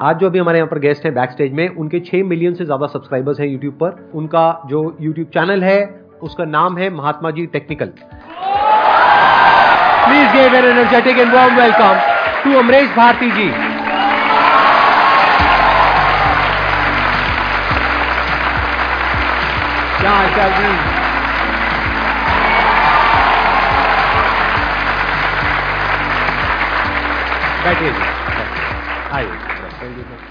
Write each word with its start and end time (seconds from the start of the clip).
आज 0.00 0.16
जो 0.16 0.26
अभी 0.26 0.38
हमारे 0.38 0.58
यहाँ 0.58 0.68
पर 0.68 0.78
गेस्ट 0.78 1.04
हैं 1.04 1.12
बैक 1.14 1.30
स्टेज 1.30 1.52
में, 1.52 1.68
उनके 1.70 1.98
छह 2.00 2.22
मिलियन 2.24 2.54
से 2.54 2.64
ज़्यादा 2.64 2.86
सब्सक्राइबर्स 2.86 3.40
हैं 3.40 3.46
यूट्यूब 3.46 3.74
पर। 3.82 3.96
उनका 4.18 4.44
जो 4.66 4.78
यूट्यूब 5.00 5.26
चैनल 5.34 5.62
है, 5.64 5.80
उसका 6.22 6.44
नाम 6.46 6.78
है 6.78 6.88
Mahatma 6.90 7.30
ji 7.30 7.44
technical 7.48 7.92
please 10.06 10.32
give 10.32 10.54
an 10.54 10.64
energetic 10.66 11.18
and 11.18 11.34
warm 11.34 11.56
welcome 11.56 12.00
to 12.44 12.58
Amresh 12.58 12.88
Bharti 12.96 13.30
ji 13.30 13.50
जी? 13.50 13.52
बैठिए 27.64 27.92
आइए। 29.12 29.49
थैंक 29.90 29.98
यू 29.98 30.04
सर 30.04 30.28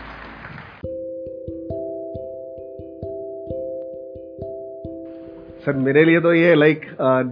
सर 5.65 5.73
मेरे 5.77 6.03
लिए 6.05 6.19
तो 6.19 6.33
ये 6.33 6.53
like 6.55 6.85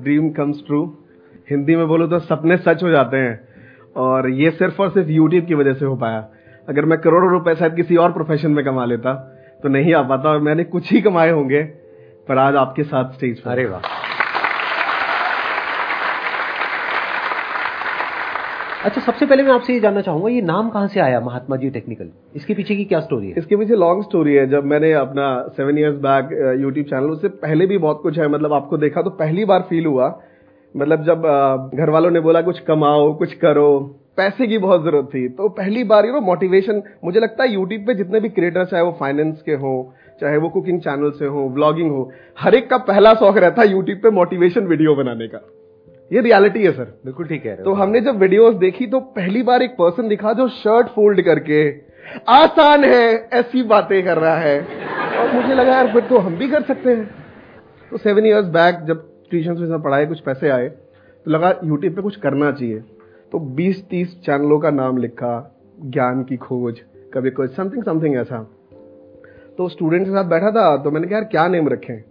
dream 0.03 0.29
comes 0.29 0.63
true 0.67 0.83
Hindi 1.49 1.75
में 1.75 1.87
बोलो 1.87 2.07
तो 2.07 2.19
सपने 2.19 2.57
सच 2.57 2.83
हो 2.83 2.89
जाते 2.89 3.17
हैं। 3.17 3.39
और 3.95 4.29
ये 4.29 4.49
सिर्फ़ 4.51 4.81
और 4.81 4.89
सिर्फ़ 4.89 5.09
यूट्यूब 5.09 5.45
की 5.45 5.53
वजह 5.53 5.73
से 5.73 5.85
हो 5.85 5.95
पाया। 5.95 6.27
अगर 6.67 6.85
मैं 6.85 6.99
करोड़ों 6.99 7.29
रुपए 7.31 7.55
शायद 7.55 7.75
किसी 7.75 7.95
और 7.95 8.11
प्रोफेशन 8.11 8.51
में 8.51 8.63
कमा 8.65 8.85
लेता 8.85 9.13
तो 9.63 9.69
नहीं 9.69 9.93
आ 9.93 10.01
पाता 10.01 10.29
और 10.29 10.39
मैंने 10.39 10.63
कुछ 10.63 10.91
ही 10.91 11.01
कमाए 11.01 11.31
होंगे 11.31 11.63
पर 12.27 12.37
आज 12.37 12.55
आपके 12.55 12.83
साथ 12.83 13.13
स्टेज 13.13 13.39
पर। 13.39 13.51
अरे 13.51 13.65
वाह। 13.65 13.96
अच्छा 18.87 19.01
सबसे 19.01 19.25
पहले 19.25 19.43
मैं 19.43 19.51
आपसे 19.51 19.73
ये 19.73 19.79
जानना 19.79 20.01
चाहूँगा, 20.01 20.29
ये 20.29 20.41
नाम 20.41 20.69
कहाँ 20.69 20.87
से 20.87 20.99
आया 20.99 21.19
महात्मा 21.21 21.55
जी 21.57 21.69
टेक्निकल 21.69 22.09
इसके 22.35 22.53
पीछे 22.53 22.75
की 22.75 22.83
क्या 22.85 22.99
स्टोरी 22.99 23.27
है? 23.27 23.33
इसके 23.37 23.55
पीछे 23.55 23.75
लॉन्ग 23.75 24.03
स्टोरी 24.03 24.33
है। 24.33 24.45
जब 24.49 24.65
मैंने 24.65 24.91
अपना 24.95 25.25
seven 25.57 25.77
years 25.77 25.95
back 26.01 26.29
YouTube 26.61 26.85
channel 26.85 27.09
उससे 27.11 27.27
पहले 27.41 27.65
भी 27.65 27.77
बहुत 27.77 27.99
कुछ 28.03 28.19
है 28.19 28.27
मतलब 28.27 28.53
आपको 28.53 28.77
देखा 28.77 29.01
तो 29.01 29.09
पहली 29.19 29.45
बार 29.45 29.65
फील 29.69 29.85
हुआ। 29.85 30.07
मतलब 30.75 31.03
जब 31.05 31.27
घर 31.75 31.89
वालों 31.89 32.11
ने 32.11 32.19
बोला, 32.19 32.41
कुछ 32.41 32.59
कमाओ, 32.61 33.13
कुछ 33.13 33.33
करो। 33.35 33.67
पैसे 34.17 34.47
की 34.47 34.57
बहुत 34.57 34.83
ज़रूरत 34.83 35.09
थी। 35.13 35.27
तो 35.29 35.49
पहली 35.51 35.83
बार 35.83 36.05
यू 36.05 36.13
नो 36.13 36.21
मोटिवेशन 36.21 36.81
मुझे 37.05 37.19
लगता 37.19 37.43
है 37.43 37.53
यूट्यूब 37.53 37.85
पे 37.87 37.93
जितने 37.95 38.19
भी 38.19 38.29
क्रिएटर 38.29 38.65
चाहे 38.65 38.83
वो 38.83 38.95
फाइनेंस 38.99 39.41
के 39.41 39.53
हो, 39.55 39.75
चाहे 40.21 40.37
वो 40.37 40.49
कुकिंग 40.49 40.79
चैनल 40.81 41.11
से 41.19 41.25
हो 41.27 41.47
व्लॉगिंग 41.55 41.91
हो, 41.91 42.09
हर 42.39 42.55
एक 42.55 42.69
का 42.69 42.77
पहला 42.87 43.13
शौक 43.15 43.37
रहता 43.37 43.61
है 43.61 43.71
यूट्यूब 43.71 43.99
पे 44.03 44.09
मोटिवेशन 44.13 44.67
वीडियो 44.67 44.95
बनाने 44.95 45.27
का। 45.27 45.47
ये 46.11 46.21
रियलिटी 46.21 46.63
है 46.63 46.71
सर 46.71 46.93
बिल्कुल 47.05 47.25
ठीक 47.27 47.45
है। 47.45 47.55
तो 47.63 47.73
हमने 47.73 48.01
जब 48.01 48.17
वीडियोस 48.17 48.55
देखी 48.55 48.87
तो 48.87 48.99
पहली 49.15 49.41
बार 49.43 49.61
एक 49.61 49.71
पर्सन 49.71 50.07
दिखा 50.07 50.33
जो 50.33 50.47
शर्ट 50.49 50.87
फोल्ड 50.87 51.21
करके 51.21 51.59
आसान 52.29 52.83
है 52.83 53.29
ऐसी 53.33 53.63
बातें 53.65 54.03
कर 54.05 54.17
रहा 54.17 54.37
है। 54.37 54.59
और 55.17 55.33
मुझे 55.33 55.53
लगा 55.53 55.73
यार 55.73 55.91
फिर 55.93 56.03
तो 56.03 56.17
हम 56.17 56.35
भी 56.37 56.49
कर 56.49 56.61
सकते 56.63 56.89
हैं। 56.89 57.09
तो 57.91 57.97
सेवन 57.97 58.25
इयर्स 58.25 58.45
बैक 58.49 58.83
जब 58.87 59.03
ट्यूशन 59.29 59.61
में 59.61 59.81
पढ़ाए 59.81 60.05
कुछ 60.05 60.19
पैसे 60.19 60.49
आए 60.49 60.67
तो 60.67 61.31
लगा 61.31 61.49
यूट्यूब 61.63 61.95
पे 61.95 62.01
कुछ 62.01 62.15
करना 62.17 62.51
चाहिए। 62.51 62.79
तो 63.31 63.39
20-30 63.55 64.15
चैनलों 64.25 64.59
का 64.59 64.71
नाम 64.71 64.97
लिखा 64.97 65.33
ज्ञान 65.85 66.23
की 66.23 66.37
खोज 66.37 66.79
कभी 67.13 67.29
कुछ 67.31 67.55
समथिंग 67.55 67.83
समथिंग 67.83 68.15
ऐसा। 68.17 68.43
तो 69.57 69.67
स्टूडेंट 69.69 70.05
के 70.05 70.11
साथ 70.11 70.25
बैठा 70.25 70.51
था 70.51 70.75
तो 70.77 70.91
मैंने 70.91 71.07
कहा 71.07 71.17
यार 71.17 71.27
क्या 71.27 71.47
नेम 71.47 71.67
रखें? 71.69 72.01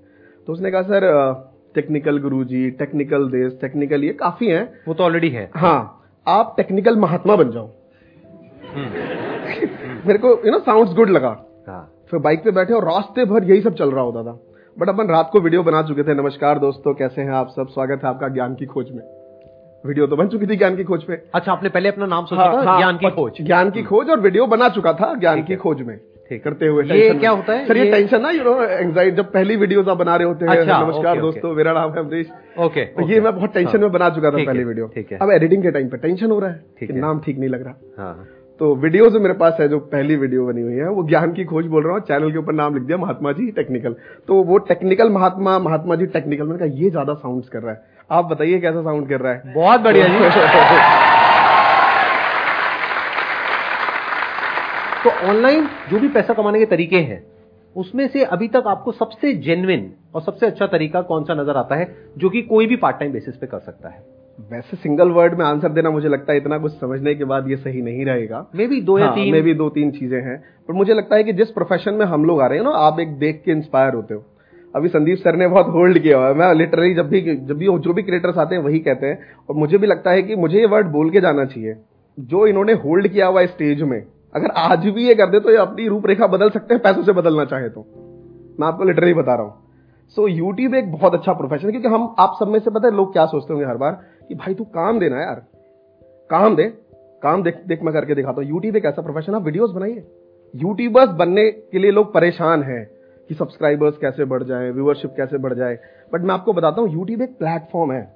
तो 0.48 0.53
उसने 0.53 0.70
कहा 0.70 0.83
सर 0.83 1.45
टेक्निकल 1.77 2.19
गुरुजी 2.19 2.70
टेक्निकल 2.78 3.28
देश 3.30 3.58
टेक्निकल 3.60 4.05
ये 4.05 4.12
काफ़ी 4.20 4.46
हैं। 4.48 4.69
वो 4.88 4.94
तो 4.94 5.05
ऑलरेडी 5.05 5.28
है। 5.30 5.50
हाँ 5.56 5.78
आप 6.27 6.55
टेक्निकल 6.56 6.96
महात्मा 6.98 7.36
बन 7.36 7.50
जाओ। 7.50 7.69
मेरे 10.06 10.19
को 10.19 10.30
यू 10.47 10.52
नो 10.52 10.58
साउंड्स 10.60 10.94
गुड 10.94 11.10
लगा। 11.10 11.36
हाँ। 11.69 11.82
फिर 12.10 12.20
बाइक 12.20 12.44
पे 12.44 12.50
बैठे 12.52 12.72
और 12.72 12.84
रास्ते 12.84 13.24
भर 13.24 13.44
यही 13.44 13.60
सब 13.60 13.74
चल 13.74 13.91
रहा 13.91 14.04
होता 14.04 14.22
था 14.22 14.38
बट 14.77 14.88
अपन 14.88 15.08
रात 15.08 15.31
को 15.32 15.41
वीडियो 15.41 15.62
बना 15.62 15.82
चुके 15.82 16.03
थे। 16.03 16.14
नमस्कार 16.14 16.59
दोस्तों 16.59 16.94
कैसे 16.94 17.22
हैं 17.22 17.31
आप 17.32 17.48
सब? 17.48 17.69
स्वागत 17.69 18.00
है 18.04 18.08
आपका 18.08 18.28
ज्ञान 18.28 18.54
की 18.54 18.66
खोज 18.66 18.91
में। 18.91 19.03
वीडियो 19.84 20.06
तो 20.06 20.16
बन 20.16 20.28
चुकी 20.28 20.47
थी 20.47 20.56
ज्ञान 20.56 20.76
की 20.76 20.84
खोज 20.84 21.04
में। 21.08 21.16
अच्छा 21.34 21.53
आपने 21.53 21.69
पहले 21.69 21.88
अपना 21.88 22.06
नाम 22.06 22.25
सोचा 22.25 22.43
हाँ, 22.43 22.53
था 22.54 22.70
हाँ, 22.70 22.78
ज्ञान 22.78 22.97
की 22.97 23.10
खोज। 23.10 23.41
ज्ञान 23.41 23.70
की 23.70 23.82
खोज 23.82 24.10
और 24.10 24.20
वीडियो 24.20 24.47
बना 24.47 24.69
चुका 24.69 24.93
था 24.93 25.12
ज्ञान 25.14 25.43
की 25.43 25.56
खोज 25.56 25.81
में। 25.82 25.98
ठीक। 26.31 26.42
करते 26.44 26.66
हुए 26.66 26.84
ये 26.92 27.12
क्या 27.14 27.31
होता 27.31 27.53
है? 27.53 27.66
सर 27.66 27.76
ये 27.76 27.84
ये- 27.84 27.92
टेंशन 27.94 28.20
ना 28.22 28.31
यू 28.31 28.44
नो 28.44 28.54
एंजाइटी 28.62 29.16
जब 29.16 29.31
पहली 29.32 29.56
वीडियोस 29.56 29.88
आप 29.88 29.97
बना 29.97 30.16
रहे 30.16 30.26
होते 30.28 30.44
हैं। 30.44 30.56
अच्छा, 30.56 30.81
नमस्कार 30.82 31.12
ओके, 31.12 31.20
दोस्तों 31.20 31.54
मेरा 31.54 31.72
नाम 31.72 31.92
है 31.92 31.98
अमरीश। 31.98 32.26
ओके 32.59 32.84
तो 32.87 33.09
ये 33.09 33.20
मैं 33.20 33.34
बहुत 33.37 33.54
टेंशन 33.54 33.81
में 33.81 33.91
बना 33.92 34.09
चुका 34.10 34.31
था 34.31 34.38
है, 34.38 34.47
पहली 34.47 34.64
वीडियो 34.64 34.87
ठीक 34.94 35.12
है। 35.12 35.19
अब 35.22 35.31
एडिटिंग 35.31 35.62
के 35.62 35.70
टाइम 35.70 35.88
पे 35.88 35.97
टेंशन 35.98 36.31
हो 36.31 36.38
रहा 36.38 36.50
है 36.50 36.60
ठीक 36.81 36.91
है। 36.91 36.98
नाम 37.00 37.20
ठीक 37.26 37.38
नहीं 37.38 37.50
लग 37.50 37.64
रहा। 37.66 38.03
हाँ। 38.04 38.26
तो 38.60 38.75
वीडियो 38.82 39.09
जो 39.10 39.20
मेरे 39.20 39.34
पास 39.41 39.56
है 39.60 39.69
जो 39.69 39.78
पहली 39.94 40.16
वीडियो 40.16 40.44
बनी 40.47 40.62
हुई 40.62 40.75
है 40.75 40.88
वो 40.91 41.03
ज्ञान 41.09 41.32
की 41.32 41.44
खोज 41.44 41.66
बोल 41.75 41.84
रहा 41.84 41.92
हूँ। 41.92 42.00
चैनल 42.09 42.31
के 42.32 42.38
ऊपर 42.38 42.53
नाम 42.53 42.75
लिख 42.75 42.82
दिया 42.82 42.98
महात्मा 42.98 43.32
जी 43.32 43.50
टेक्निकल 43.56 43.97
तो 44.28 44.43
वो 44.43 44.58
टेक्निकल 44.69 45.10
महात्मा 45.10 45.58
महात्मा 45.58 45.97
जी 45.97 46.06
टेक्निकल 46.16 46.44
मैंने 46.44 46.58
कहा 46.58 46.78
ये 46.82 46.91
ज़्यादा 46.91 47.14
साउंड 47.14 47.44
कर 47.53 47.62
रहा 47.62 47.72
है। 47.72 47.82
आप 48.10 48.25
बताइए 48.25 48.58
कैसा 48.60 48.82
साउंड 48.82 49.08
कर 49.08 49.20
रहा 49.20 49.32
है। 49.32 49.54
बहुत 49.54 49.81
बढ़िया 49.81 50.06
जी। 50.08 51.04
तो 55.06 55.11
ऑनलाइन 55.28 55.67
जो 55.91 55.99
भी 56.00 56.09
पैसा 56.09 56.34
कमाने 56.34 56.59
के 56.59 56.67
तरीके 56.67 56.97
हैं 56.97 57.22
उसमें 57.77 58.06
से 58.09 58.22
अभी 58.25 58.47
तक 58.49 58.65
आपको 58.67 58.93
सबसे 58.93 59.33
जेन्युइन 59.33 59.91
और 60.15 60.22
सबसे 60.22 60.47
अच्छा 60.47 60.67
तरीका 60.67 61.03
कौन 61.03 61.25
सा 61.25 61.34
नज़र 61.34 61.56
आता 61.56 61.77
है 61.77 61.87
जो 62.19 62.31
कि 62.31 62.43
कोई 62.43 62.67
भी 62.67 62.77
पार्ट 62.77 62.99
टाइम 62.99 63.12
बेसिस 63.12 63.37
पे 63.37 63.47
कर 63.47 63.59
सकता 63.59 63.89
है। 63.89 64.03
वैसे 64.50 64.77
सिंगल 64.77 65.09
वर्ड 65.09 65.34
में 65.34 65.44
आंसर 65.44 65.69
देना 65.69 65.91
मुझे 65.91 66.09
लगता 66.09 66.33
है 66.33 66.39
इतना 66.39 66.59
कुछ 66.59 66.72
समझने 66.72 67.15
के 67.15 67.25
बाद 67.25 67.50
ये 67.50 67.56
सही 67.56 67.83
नहीं 67.83 68.05
रहेगा। 68.05 68.44
मे 68.56 68.67
बी 68.67 68.81
दो 68.81 68.99
या 68.99 69.06
हाँ, 69.06 69.15
तीन। 69.15 69.33
में 69.33 69.43
भी 69.43 69.55
दो 69.55 69.69
तीन 69.69 69.91
चीज़ें 69.91 70.21
हैं। 70.21 70.37
पर 70.69 70.75
मुझे 70.75 70.94
लगता 70.94 71.17
है 71.17 71.25
कि 71.25 71.33
जिस 71.33 71.50
प्रोफेशन 71.50 71.94
में 71.94 72.06
हम 72.06 72.25
लोग 72.25 72.41
आ 72.41 72.47
रहे 72.47 72.59
हैं 72.59 72.65
ना 72.65 72.71
आप 72.71 73.00
एक 73.00 73.17
देख 73.19 73.43
के 73.44 73.53
इंस्पायर 73.53 73.94
होते 73.94 74.15
हो। 74.15 74.25
अभी 74.75 74.88
संदीप 74.88 75.19
सर 75.19 75.37
ने 75.37 75.49
बहुत 75.49 75.67
होल्ड 75.67 75.99
किया 75.99 76.19
हुआ 76.19 76.28
है। 76.28 76.34
मैं 76.34 76.53
लिटरली 76.55 76.94
जब 76.94 77.09
भी 77.09 77.21
जब 77.21 77.56
भी 77.56 77.67
जो 77.67 77.93
भी 77.93 78.03
क्रिएटर्स 78.03 78.38
आते 78.38 78.55
हैं 78.55 78.62
वही 78.62 78.78
कहते 78.78 79.06
हैं। 79.06 79.19
और 79.49 79.56
मुझे 79.56 79.78
भी 79.78 79.87
लगता 79.87 80.11
है 80.11 80.23
कि 80.23 80.37
मुझे 80.37 80.59
ये 80.59 80.67
वर्ड 80.67 80.87
बोल 80.87 81.11
के 81.11 81.21
जाना 81.21 81.44
चाहिए। 81.44 81.77
जो 82.19 82.47
इन्होंने 82.47 82.73
होल्ड 82.73 83.09
किया 83.09 83.27
हुआ 83.27 83.41
है 83.41 83.47
स्टेज 83.47 83.83
में 83.83 84.03
अगर 84.36 84.50
आज 84.56 84.86
भी 84.86 85.06
ये 85.08 85.14
कर 85.14 85.30
दे 85.30 85.41
तो 85.41 85.50
ये 85.50 85.56
अपनी 85.56 85.88
रूपरेखा 85.88 86.26
बदल 86.26 86.50
सकते 86.50 86.74
हैं 86.74 86.82
पैसों 86.82 87.02
से 87.02 87.12
बदलना 87.12 87.44
चाहे 87.44 87.69
तो। 87.69 87.80
मैं 88.60 88.66
आपको 88.69 88.84
लिटरली 88.84 89.14
बता 89.14 89.34
रहा 89.34 89.42
हूँ। 89.42 89.62
सो 90.16 90.22
so, 90.22 90.28
यूट्यूब 90.28 90.74
एक 90.74 90.92
बहुत 90.92 91.14
अच्छा 91.14 91.32
प्रोफेशन 91.32 91.66
है 91.66 91.70
क्योंकि 91.70 91.88
हम 91.88 92.14
आप 92.19 92.36
सब 92.41 92.48
में 92.48 92.58
से 92.60 92.70
पता 92.70 92.88
है 92.88 92.94
लोग 92.94 93.12
क्या 93.12 93.26
सोचते 93.26 93.52
होंगे 93.52 93.66
हर 93.66 93.76
बार 93.76 93.92
कि 94.28 94.34
भाई 94.34 94.54
तू 94.54 94.64
काम 94.64 94.98
देना 94.98 95.20
यार। 95.22 95.42
काम 96.30 96.56
दे 96.56 96.64
काम 97.22 97.42
देख 97.42 97.62
देख 97.66 97.82
मैं 97.82 97.94
करके 97.94 98.14
दिखाता 98.14 98.41
हूँ। 98.41 98.48
यूट्यूब 98.50 98.76
एक 98.76 98.84
ऐसा 98.84 99.02
प्रोफेशन 99.02 99.34
आप 99.34 99.42
वीडियोस 99.42 99.70
बनाइए। 99.70 100.04
यूट्यूबर्स 100.54 101.10
बनने 101.10 101.50
के 101.50 101.78
लिए 101.78 101.91
लोग 101.91 102.12
परेशान 102.14 102.62
हैं 102.62 102.84
कि 103.28 103.34
सब्सक्राइबर्स 103.34 103.96
कैसे 103.96 104.25
बढ़ 104.25 104.42
जाए 104.42 104.70
व्यूअरशिप 104.70 105.14
कैसे 105.16 105.38
बढ़ 105.38 105.54
जाए। 105.54 105.78
बट 106.12 106.20
मैं 106.20 106.34
आपको 106.34 106.52
बताता 106.52 106.80
हूँ 106.80 106.92
यूट्यूब 106.92 107.22
एक 107.22 107.38
प्लेटफॉर्म 107.38 107.92
है। 107.92 108.14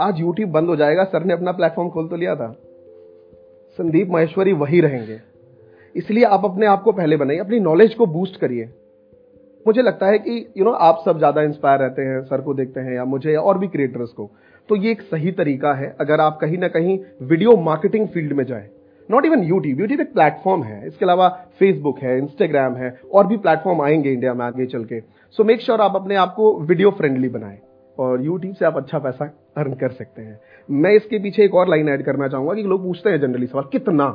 आज 0.00 0.20
यूट्यूब 0.20 0.50
बंद 0.50 0.68
हो 0.68 0.76
जाएगा 0.76 1.04
सर 1.04 1.24
ने 1.24 1.34
अपना 1.34 1.52
प्लेटफॉर्म 1.52 1.90
खोल 1.90 2.08
तो 2.08 2.16
लिया 2.16 2.34
था। 2.34 2.54
संदीप 3.78 4.10
महेश्वरी 4.10 4.52
वही 4.52 4.80
रहेंगे। 4.80 5.35
इसलिए 5.96 6.24
आप 6.24 6.44
अपने 6.44 6.66
आप 6.66 6.82
को 6.82 6.92
पहले 6.92 7.16
बनाइए, 7.16 7.38
अपनी 7.38 7.60
नॉलेज 7.60 7.94
को 7.94 8.06
बूस्ट 8.06 8.36
करिए। 8.36 8.68
मुझे 9.66 9.82
लगता 9.82 10.06
है 10.06 10.18
कि 10.18 10.46
यू 10.58 10.64
नो 10.64 10.70
आप 10.70 11.02
सब 11.04 11.18
ज़्यादा 11.18 11.42
इंस्पायर 11.42 11.80
रहते 11.80 12.02
हैं 12.02 12.20
सर 12.22 12.40
को 12.40 12.54
देखते 12.54 12.80
हैं 12.80 12.94
या 12.94 13.04
मुझे 13.04 13.32
या 13.32 13.40
और 13.40 13.58
भी 13.58 13.68
क्रिएटर्स 13.68 14.10
को। 14.10 14.30
तो 14.68 14.76
ये 14.76 14.90
एक 14.90 15.02
सही 15.02 15.32
तरीका 15.32 15.72
है, 15.74 15.94
अगर 16.00 16.20
आप 16.20 16.38
कहीं 16.40 16.58
ना 16.58 16.68
कहीं 16.68 16.98
वीडियो 17.22 17.56
मार्केटिंग 17.56 18.06
फ़ील्ड 18.08 18.32
में 18.32 18.44
जाए। 18.44 18.68
नॉट 19.08 19.26
इवन 19.26 19.42
यूट्यूब 19.42 19.80
यूट्यूब 19.80 20.00
एक 20.00 20.12
प्लेटफॉर्म 20.12 20.62
है, 20.62 20.86
इसके 20.86 21.04
अलावा 21.04 21.28
फेसबुक 21.58 21.98
है 21.98 22.16
इंस्टाग्राम 22.18 22.74
है, 22.74 22.90
और 23.12 23.26
भी 23.26 23.36
प्लेटफॉर्म 23.36 23.82
आएँगे 23.82 24.12
इंडिया 24.12 24.34
में 24.34 24.44
आगे 24.46 24.66
चल 24.66 24.84
के। 24.84 25.00
सो 25.38 25.44
मेक 25.44 25.60
श्योर 25.60 25.80
आप 25.80 25.96
अपने 25.96 26.16
आप 26.16 26.34
को 26.34 26.52
वीडियो 26.60 26.90
फ्रेंडली 26.90 27.28
बनाएँ, 27.28 27.58
और 27.98 28.24
यूट्यूब 28.24 28.54
से 28.54 28.64
आप 28.64 28.76
अच्छा 28.76 28.98
पैसा 28.98 29.30
अर्न 29.56 29.74
कर 29.74 29.92
सकते 29.92 30.22
हैं। 30.22 30.38
मैं 30.68 30.92
इसके 30.92 31.18
पीछे 31.18 31.44
एक 31.44 31.54
और 31.54 31.68
लाइन 31.68 31.88
ऐड 31.88 32.04
करना 32.04 32.28
चाहूँगा 32.28 32.54
कि 32.54 32.62
लोग 32.62 32.82
पूछते 32.82 33.10
हैं 33.10 33.20
जनरली 33.20 33.46
सवाल, 33.46 33.64
कितना? 33.72 34.08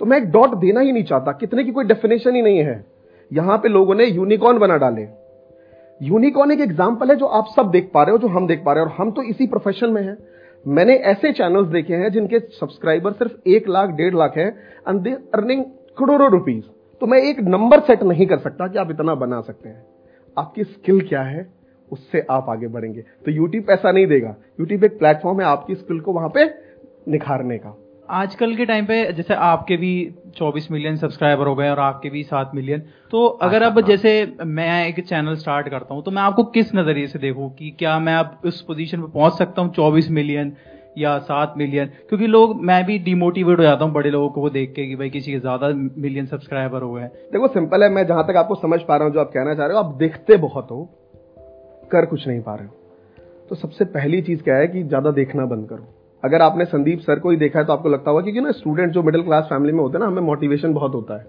तो 0.00 0.06
मैं 0.06 0.16
एक 0.16 0.30
डॉट 0.32 0.54
देना 0.56 0.80
ही 0.80 0.92
नहीं 0.92 1.04
चाहता। 1.04 1.32
कितने 1.32 1.64
की 1.64 1.70
कोई 1.70 1.84
डेफिनेशन 1.84 2.34
ही 2.34 2.42
नहीं 2.42 2.58
है। 2.58 2.84
यहाँ 3.30 3.58
पे 3.58 3.68
लोगों 3.68 3.94
ने 3.94 4.04
यूनिकॉर्न 4.06 4.58
बना 4.58 4.76
डाले। 4.76 5.06
यूनिकॉर्न 6.00 6.52
एक 6.52 6.60
एग्ज़ाम्पल 6.60 7.10
है 7.10 7.16
जो 7.16 7.26
आप 7.26 7.46
सब 7.56 7.70
देख 7.70 7.90
पा 7.94 8.02
रहे 8.02 8.12
हो, 8.12 8.18
जो 8.18 8.28
हम 8.28 8.46
देख 8.46 8.62
पा 8.64 8.72
रहे 8.72 8.84
हो, 8.84 8.90
और 8.90 8.96
हम 8.96 9.10
तो 9.10 9.22
इसी 9.22 9.46
प्रोफेशन 9.46 9.90
में 9.90 10.02
हैं। 10.02 10.16
मैंने 10.66 10.94
ऐसे 11.10 11.32
चैनल्स 11.32 11.68
देखे 11.68 11.94
हैं 11.94 12.10
जिनके 12.12 12.38
सब्सक्राइबर 12.38 13.12
सिर्फ़ 13.12 13.48
एक 13.48 13.68
लाख, 13.68 13.90
डेढ़ 13.90 14.14
लाख 14.14 14.36
है 14.36 14.46
एंड 14.88 15.00
दे 15.00 15.10
अर्निंग 15.34 15.64
करोड़ों 15.98 16.30
रुपीज़ 16.30 16.64
तो 17.02 17.06
मैं 17.06 17.18
एक 17.20 17.40
नंबर 17.40 17.80
सेट 17.80 18.02
नहीं 18.02 18.26
कर 18.26 18.38
सकता 18.38 18.66
कि 18.68 18.78
आप 18.78 18.90
इतना 18.90 19.14
बना 19.16 19.40
सकते 19.40 19.68
हैं। 19.68 19.84
आपकी 20.36 20.64
स्किल 20.64 21.00
क्या 21.08 21.22
है? 21.22 21.46
उससे 21.90 22.24
आप 22.30 22.48
आगे 22.48 22.68
बढ़ेंगे। 22.68 23.00
तो 23.00 23.30
यूट्यूब 23.30 23.64
पैसा 23.64 23.92
नहीं 23.92 24.06
देगा। 24.06 24.34
यूट्यूब 24.60 24.84
एक 24.84 24.98
प्लेटफॉर्म 24.98 25.40
है 25.40 25.46
आपकी 25.46 25.74
स्किल 25.74 26.00
को 26.00 26.12
वहाँ 26.12 26.28
पे 26.28 26.44
निखारने 27.08 27.58
का। 27.58 27.76
आजकल 28.10 28.54
के 28.56 28.64
टाइम 28.64 28.86
पे 28.86 29.12
जैसे 29.12 29.34
आपके 29.34 29.76
भी 29.76 29.90
24 30.38 30.70
मिलियन 30.70 30.96
सब्सक्राइबर 30.96 31.46
हो 31.46 31.54
गए 31.54 31.68
और 31.70 31.78
आपके 31.78 32.10
भी 32.10 32.22
7 32.24 32.54
मिलियन 32.54 32.80
तो 33.10 33.26
अगर 33.42 33.62
अब 33.62 33.80
जैसे 33.80 34.12
मैं 34.46 34.86
एक 34.86 34.98
चैनल 35.08 35.34
स्टार्ट 35.34 35.68
करता 35.68 35.94
हूँ 35.94 36.02
तो 36.02 36.10
मैं 36.10 36.22
आपको 36.22 36.44
किस 36.44 36.74
नज़रिए 36.74 37.06
से 37.06 37.18
देखूँ 37.18 37.50
कि 37.54 37.70
क्या 37.78 37.98
मैं 37.98 38.14
अब 38.14 38.40
उस 38.44 38.60
पोजीशन 38.62 39.02
पे 39.02 39.12
पहुँच 39.12 39.32
सकता 39.32 39.62
हूँ 39.62 39.74
24 39.74 40.10
मिलियन 40.10 40.52
या 40.98 41.18
सात 41.18 41.54
मिलियन? 41.56 41.86
क्योंकि 42.08 42.26
लोग 42.26 42.56
मैं 42.62 42.84
भी 42.86 42.98
डिमोटिवेट 42.98 43.58
हो 43.58 43.62
जाता 43.62 43.84
हूँ 43.84 43.92
बड़े 43.92 44.10
लोगों 44.10 44.28
को 44.30 44.50
देख 44.50 44.72
के 44.76 44.86
कि 44.86 44.96
भाई 44.96 45.10
किसी 45.10 45.32
के 45.32 45.38
ज़्यादा 45.38 45.68
मिलियन 45.98 46.26
सब्सक्राइबर 46.26 46.82
हो 46.82 46.92
गए 46.92 47.06
देखो 47.32 47.48
सिंपल 47.48 47.82
है 47.82 47.90
मैं 47.90 48.06
जहाँ 48.06 48.26
तक 48.28 48.36
आपको 48.36 48.54
समझ 48.54 48.80
पा 48.80 48.96
रहा 48.96 49.06
हूँ 49.06 49.14
जो 49.14 49.20
आप 49.20 49.30
कहना 49.34 49.54
चाह 49.54 49.66
रहे 49.66 49.76
हो 49.76 49.82
आप 49.82 49.94
देखते 49.94 50.36
बहुत 50.38 50.70
हो 50.70 50.82
कर 51.92 52.06
कुछ 52.06 52.28
नहीं 52.28 52.40
पा 52.40 52.54
रहे 52.54 52.66
हो। 52.66 53.46
तो 53.48 53.54
सबसे 53.56 53.84
पहली 53.84 54.22
चीज़ 54.22 54.42
क्या 54.42 54.56
है 54.56 54.66
कि 54.68 54.82
ज़्यादा 54.82 55.10
देखना 55.10 55.46
बंद 55.46 55.68
करो। 55.68 55.99
अगर 56.22 56.42
आपने 56.42 56.64
संदीप 56.64 57.00
सर 57.00 57.18
को 57.18 57.30
ही 57.30 57.36
देखा 57.36 57.58
है 57.58 57.64
तो 57.64 57.72
आपको 57.72 57.88
लगता 57.88 58.10
होगा 58.10 58.22
क्योंकि 58.22 58.40
ना 58.40 58.50
स्टूडेंट 58.52 58.92
जो 58.92 59.02
मिडिल 59.02 59.22
क्लास 59.22 59.44
फैमिली 59.44 59.72
में 59.72 59.80
होते 59.80 59.98
हैं 59.98 60.04
ना, 60.04 60.06
हमें 60.06 60.22
मोटिवेशन 60.22 60.74
बहुत 60.74 60.94
होता 60.94 61.18
है। 61.18 61.26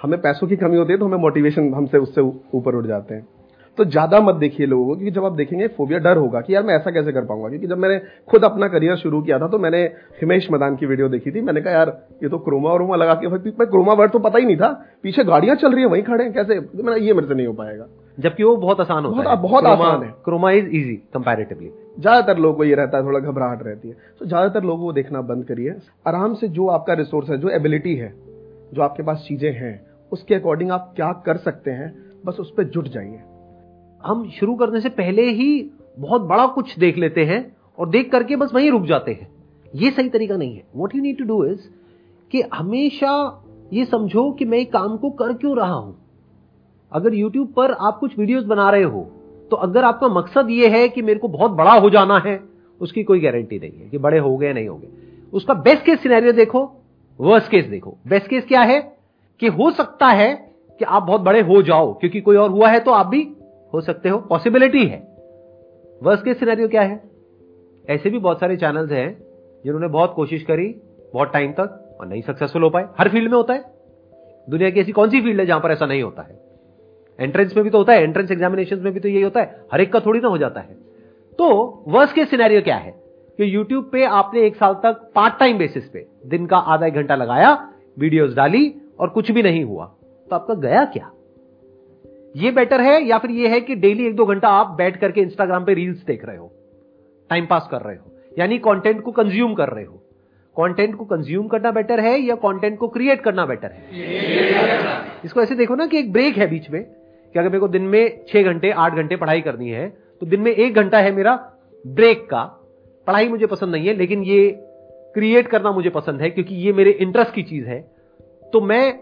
हमें 0.00 0.20
पैसों 0.20 0.46
की 0.48 0.56
कमी 0.56 0.76
होती 0.76 0.92
है 0.92 0.98
तो 0.98 1.04
हमें 1.04 1.18
मोटिवेशन 1.18 1.72
हमसे, 1.74 1.98
उससे 1.98 2.20
ऊपर 2.54 2.74
उठ 2.74 2.86
जाते 2.86 3.14
हैं। 3.14 3.26
तो 3.78 3.84
ज़्यादा 3.84 4.20
मत 4.20 4.34
देखिए 4.34 4.66
लोगों 4.66 4.86
को, 4.86 4.94
क्योंकि 4.94 5.10
जब 5.10 5.24
आप 5.24 5.32
देखेंगे 5.32 5.66
फोबिया 5.68 5.98
डर 5.98 6.16
होगा 6.16 6.40
कि 6.40 6.54
यार 6.54 6.62
मैं 6.62 6.74
ऐसा 6.74 6.90
कैसे 6.90 7.12
कर 7.12 7.24
पाऊँगा? 7.24 7.48
क्योंकि 7.48 7.66
जब 7.66 7.78
मैंने 7.78 8.00
खुद 8.28 8.44
अपना 8.44 8.68
करियर 8.68 8.96
शुरू 8.96 9.20
किया 9.22 9.38
था 9.38 9.48
तो 9.48 9.58
मैंने 9.58 9.82
हिमेश 10.20 10.48
मदान 10.52 10.76
की 10.76 10.86
वीडियो 10.86 11.08
देखी 11.08 11.30
थी। 11.30 11.40
मैंने 11.40 11.60
कहा, 11.60 11.72
यार, 11.72 11.96
ये 12.22 12.28
तो 12.28 12.38
क्रोमा 12.38 12.72
वरोमा 12.72 12.96
लगा 12.96 13.14
के, 13.14 13.28
भाई 13.28 13.66
क्रोमा 13.66 13.92
वर्ड 13.92 14.12
तो 14.12 14.18
पता 14.18 14.38
ही 14.38 14.46
नहीं 14.46 14.56
था। 14.56 14.72
पीछे 15.02 15.24
गाड़ियाँ 15.24 15.56
चल 15.56 15.72
रही 15.72 15.82
है, 15.82 15.88
वहीं 15.88 16.02
खड़े 16.02 16.24
हैं, 16.24 16.32
कैसे? 16.32 16.60
मैंने 16.84 17.00
ये 17.00 17.14
मेरे 17.14 17.26
से 17.26 17.34
नहीं 17.34 17.46
हो 17.46 17.52
पाएगा। 17.52 17.86
जबकि 18.20 18.42
वो 18.42 18.56
बहुत 18.58 18.80
आसान 18.80 19.04
होता 19.04 19.16
बहुत, 19.16 19.26
है। 19.28 19.42
बहुत 19.42 19.64
आसान 19.64 20.02
है। 20.02 20.10
क्रोमा 20.24 20.50
इज़ 20.52 20.66
इजी 20.66 20.94
कंपैरेटिवली 21.14 21.70
ज़्यादातर 22.00 22.38
लोगों 22.38 22.56
को 22.56 22.64
ये 22.64 22.74
रहता 22.74 22.98
है 22.98 23.04
थोड़ा 23.04 23.18
घबराहट 23.20 23.62
रहती 23.62 23.88
है। 23.88 23.96
तो 24.18 24.26
ज़्यादातर 24.26 24.64
लोगों 24.64 24.84
को 24.84 24.92
देखना 24.92 25.20
बंद 25.22 25.44
करिए। 25.44 25.74
आराम 26.06 26.34
से 26.34 26.48
जो 26.50 26.66
आपका 26.68 26.94
रिसोर्स 26.94 27.30
है 27.30 27.38
जो 27.38 27.48
एबिलिटी 27.50 27.94
है 27.96 28.12
जो 28.74 28.82
आपके 28.82 29.02
पास 29.02 29.24
चीज़ें 29.28 29.52
हैं 29.52 29.80
उसके 30.12 30.34
अकॉर्डिंग 30.34 30.70
आप 30.70 30.92
क्या 30.96 31.12
कर 31.26 31.36
सकते 31.38 31.70
हैं 31.70 31.92
बस 32.26 32.36
उस 32.40 32.52
पर 32.56 32.64
जुट 32.66 32.88
जाइए। 32.88 33.20
हम 34.04 34.28
शुरू 34.30 34.54
करने 34.54 34.80
से 34.80 34.88
पहले 34.90 35.22
ही 35.32 35.50
बहुत 35.98 36.22
बड़ा 36.22 36.46
कुछ 36.46 36.78
देख 36.78 36.98
लेते 36.98 37.24
हैं 37.24 37.40
और 37.78 37.88
देख 37.88 38.10
करके 38.12 38.36
बस 38.36 38.54
वहीं 38.54 38.70
रुक 38.70 38.84
जाते 38.86 39.12
हैं। 39.12 39.28
ये 39.74 39.90
सही 39.90 40.08
तरीका 40.08 40.36
नहीं 40.36 40.54
है। 40.54 40.62
What 40.76 40.94
you 40.94 41.02
need 41.02 41.18
to 41.18 41.24
do 41.24 41.44
is 41.44 41.60
कि 42.30 42.42
हमेशा 42.54 43.12
ये 43.72 43.84
समझो 43.84 44.30
कि 44.32 44.44
मैं 44.44 44.64
काम 44.66 44.96
को 44.96 45.10
कर 45.12 45.32
क्यों 45.32 45.56
रहा 45.56 45.74
हूँ। 45.74 45.96
अगर 46.92 47.10
YouTube 47.10 47.54
पर 47.56 47.72
आप 47.72 47.98
कुछ 47.98 48.18
वीडियोस 48.18 48.44
बना 48.44 48.70
रहे 48.70 48.82
हो 48.82 49.10
तो 49.50 49.56
अगर 49.56 49.84
आपका 49.84 50.08
मकसद 50.08 50.50
ये 50.50 50.68
है 50.68 50.88
कि 50.88 51.02
मेरे 51.02 51.18
को 51.18 51.28
बहुत 51.28 51.50
बड़ा 51.50 51.72
हो 51.72 51.90
जाना 51.90 52.18
है, 52.18 52.40
उसकी 52.80 53.02
कोई 53.02 53.20
गारंटी 53.20 53.58
नहीं 53.58 53.80
है 53.80 53.88
कि 53.88 53.98
बड़े 53.98 54.18
हो 54.18 54.36
गए, 54.36 54.52
नहीं 54.52 54.68
हो 54.68 54.76
गए। 54.76 54.88
उसका 55.32 55.54
बेस्ट 55.54 55.84
केस 55.84 56.02
सिनेरियो 56.02 56.32
देखो 56.32 56.72
वर्स्ट 57.20 57.50
केस 57.50 57.66
देखो। 57.66 57.96
बेस्ट 58.06 58.26
केस 58.26 58.44
क्या 58.44 58.60
है? 58.60 58.96
कि 59.40 59.46
हो 59.46 59.70
सकता 59.70 60.06
है 60.06 60.34
कि 60.78 60.84
आप 60.84 61.02
बहुत 61.02 61.20
बड़े 61.20 61.40
हो 61.40 61.62
जाओ, 61.62 61.92
क्योंकि 61.94 62.20
कोई 62.20 62.36
और 62.36 62.50
हुआ 62.50 62.68
है 62.68 62.80
तो 62.80 62.90
आप 62.90 63.06
भी 63.06 63.36
हो 63.74 63.80
सकते 63.80 64.08
हो। 64.08 64.18
पॉसिबिलिटी 64.18 64.86
है। 64.86 65.16
वर्स्ट 66.02 66.24
केस 66.24 66.38
सिनेरियो 66.38 66.68
क्या 66.68 66.82
है? 66.82 67.10
ऐसे 67.88 68.10
भी 68.10 68.18
बहुत 68.18 68.40
सारे 68.40 68.56
चैनल्स 68.56 68.92
हैं, 68.92 69.22
जिन्होंने 69.64 69.88
बहुत 69.88 70.12
कोशिश 70.14 70.42
करी, 70.42 70.74
बहुत 71.14 71.32
टाइम 71.32 71.52
तक, 71.52 71.98
और 72.00 72.06
नहीं 72.06 72.22
सक्सेसफुल 72.22 72.62
हो 72.62 72.70
पाए। 72.70 72.88
हर 72.98 73.08
फ़ील्ड 73.08 73.30
में 73.30 73.36
होता 73.36 73.54
है। 73.54 73.64
दुनिया 74.50 74.70
की 74.70 74.80
ऐसी 74.80 74.92
कौन 74.92 75.10
सी 75.10 75.20
फ़ील्ड 75.20 75.40
है 75.40 75.46
जहाँ 75.46 75.60
पर 75.60 75.70
ऐसा 75.70 75.86
नहीं 75.86 76.02
होता 76.02 76.22
है? 76.22 76.49
एंट्रेंस 77.20 77.54
में 77.56 77.64
भी 77.64 77.70
तो 77.70 77.78
होता 77.78 77.92
है 77.92 78.02
एंट्रेंस 78.02 78.30
एग्जामिनेशन 78.30 78.78
में 78.78 78.92
भी 78.92 79.00
तो 79.00 79.08
यही 79.08 79.22
होता 79.22 79.40
है। 79.40 79.64
हर 79.72 79.80
एक 79.80 79.92
का 79.92 80.00
थोड़ी 80.00 80.20
ना 80.20 80.28
हो 80.28 80.38
जाता 80.38 80.60
है। 80.60 80.76
तो 81.38 81.84
वर्स्ट 81.88 82.14
के 82.14 82.24
सिनेरियो 82.24 82.60
क्या 82.60 82.76
है? 82.76 82.90
कि 83.38 83.54
यूट्यूब 83.54 83.88
पे 83.92 84.04
आपने 84.04 84.40
एक 84.40 84.56
साल 84.56 84.74
तक 84.74 85.10
पार्ट 85.14 85.38
टाइम 85.38 85.58
बेसिस 85.58 85.88
पे 85.88 86.06
दिन 86.26 86.46
का 86.46 86.56
आधा 86.56 86.86
एक 86.86 86.94
घंटा 86.94 87.14
लगाया 87.14 87.52
वीडियोस 87.98 88.34
डाली 88.34 88.74
और 89.00 89.08
कुछ 89.08 89.30
भी 89.30 89.42
नहीं 89.42 89.64
हुआ। 89.64 89.84
तो 90.30 90.36
आपका 90.36 90.54
गया 90.54 90.84
क्या? 90.84 91.10
ये 92.36 92.50
बेटर 92.50 92.80
है 92.80 93.02
या 93.04 93.18
फिर 93.18 93.30
ये 93.30 93.48
है 93.48 93.60
कि 93.60 93.74
डेली 93.76 94.06
एक 94.06 94.16
दो 94.16 94.26
घंटा 94.26 94.48
आप 94.48 94.74
बैठ 94.76 95.00
करके 95.00 95.20
इंस्टाग्राम 95.20 95.64
पे 95.64 95.74
रील्स 95.74 96.04
देख 96.04 96.24
रहे 96.24 96.36
हो 96.36 96.50
टाइम 97.30 97.46
पास 97.46 97.68
कर 97.70 97.80
रहे 97.80 97.96
हो, 97.96 98.12
यानी 98.38 98.58
कंटेंट 98.58 99.02
को 99.02 99.12
कंज्यूम 99.12 99.54
कर 99.54 99.68
रहे 99.68 99.84
हो। 99.84 99.94
कंटेंट 100.56 100.94
को 100.96 101.04
कंज्यूम 101.04 101.48
करना 101.48 101.70
बेटर 101.70 102.00
है 102.00 102.18
या 102.18 102.34
कंटेंट 102.34 102.78
को 102.78 102.88
क्रिएट 102.88 103.20
करना 103.20 103.46
बेटर 103.46 103.70
है? 103.70 103.84
इसको 105.24 105.42
ऐसे 105.42 105.54
देखो 105.54 105.74
ना 105.74 105.86
कि 105.86 105.98
एक 105.98 106.12
ब्रेक 106.12 106.36
है 106.36 106.46
बीच 106.46 106.70
में। 106.70 106.84
कि 107.34 107.38
अगर 107.38 107.48
मेरे 107.48 107.60
को 107.60 107.68
दिन 107.68 107.82
में 107.84 108.24
छह 108.28 108.42
घंटे, 108.42 108.70
आठ 108.72 108.94
घंटे 108.94 109.16
पढ़ाई 109.16 109.40
करनी 109.40 109.68
है 109.70 109.88
तो 110.22 110.26
दिन 110.26 110.40
में 110.40 110.50
एक 110.52 110.74
घंटा 110.74 110.98
है 110.98 111.12
मेरा 111.12 111.34
ब्रेक 111.84 112.24
का। 112.30 112.42
पढ़ाई 113.06 113.28
मुझे 113.28 113.46
पसंद 113.46 113.72
नहीं 113.72 113.86
है, 113.86 113.94
लेकिन 113.94 114.22
ये 114.24 114.50
क्रिएट 115.14 115.46
करना 115.48 115.70
मुझे 115.72 115.90
पसंद 115.90 116.20
है, 116.20 116.30
क्योंकि 116.30 116.54
ये 116.56 116.72
मेरे 116.72 116.90
इंटरेस्ट 116.92 117.34
की 117.34 117.42
चीज़ 117.44 117.66
है। 117.66 117.80
तो 118.52 118.60
मैं 118.62 118.98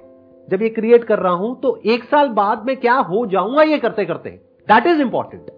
जब 0.48 0.62
ये 0.62 0.69
क्रिएट 0.70 1.04
कर 1.04 1.19
रहा 1.19 1.32
हूँ 1.34 1.60
तो 1.60 1.80
एक 1.86 2.04
साल 2.04 2.28
बाद 2.34 2.64
में 2.66 2.76
क्या 2.76 2.94
हो 2.94 3.25
जाऊँगा 3.26 3.62
ये 3.64 3.78
करते 3.78 4.04
करते 4.04 4.30
that 4.69 4.86
is 4.86 5.00
important 5.02 5.50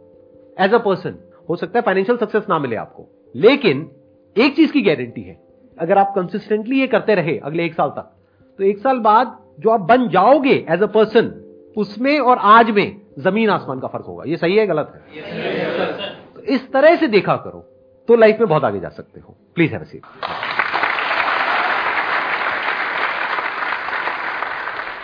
as 0.57 0.75
a 0.75 0.79
person 0.81 1.19
हो 1.49 1.57
सकता 1.57 1.79
है 1.79 1.83
फाइनेंशियल 1.85 2.19
सक्सेस 2.19 2.47
ना 2.49 2.59
मिले 2.59 2.77
आपको। 2.77 3.07
लेकिन 3.35 3.89
एक 4.37 4.57
चीज़ 4.57 4.73
की 4.73 4.83
गारंटी 4.83 5.23
है, 5.23 5.39
अगर 5.79 5.99
आप 5.99 6.13
कंसिस्टेंटली 6.17 6.81
ये 6.81 6.87
करते 6.87 7.15
रहे 7.15 7.37
अगले 7.41 7.65
एक 7.65 7.75
साल 7.75 7.91
तक 7.91 8.11
तो 8.59 8.65
एक 8.65 8.79
साल 8.79 8.99
बाद 9.01 9.37
जो 9.61 9.71
आप 9.71 9.81
बन 9.89 10.09
जाओगे 10.09 10.55
एज 10.69 10.83
अ 10.83 10.87
पर्सन 10.89 11.33
उसमें 11.77 12.19
और 12.21 12.39
आज 12.51 12.71
में 12.71 13.01
ज़मीन 13.19 13.51
आसमान 13.51 13.81
का 13.81 13.89
फ़र्क 13.89 14.05
होगा। 14.05 14.25
ये 14.27 14.37
सही 14.37 14.57
है 14.57 14.67
गलत 14.67 14.93
है? 14.95 15.01
तो 16.35 16.43
इस 16.45 16.71
तरह 16.73 16.97
से 16.97 17.09
देखा 17.09 17.37
करो 17.37 17.65
तो 18.09 18.17
लाइफ 18.17 18.41
में 18.41 18.49
बहुत 18.49 18.65
आगे 18.65 18.81
जा 18.81 18.89
सकते 18.89 19.21
हो। 19.21 19.37
प्लीज़ 19.55 19.73
हैव 19.73 19.85
सीट 19.85 20.03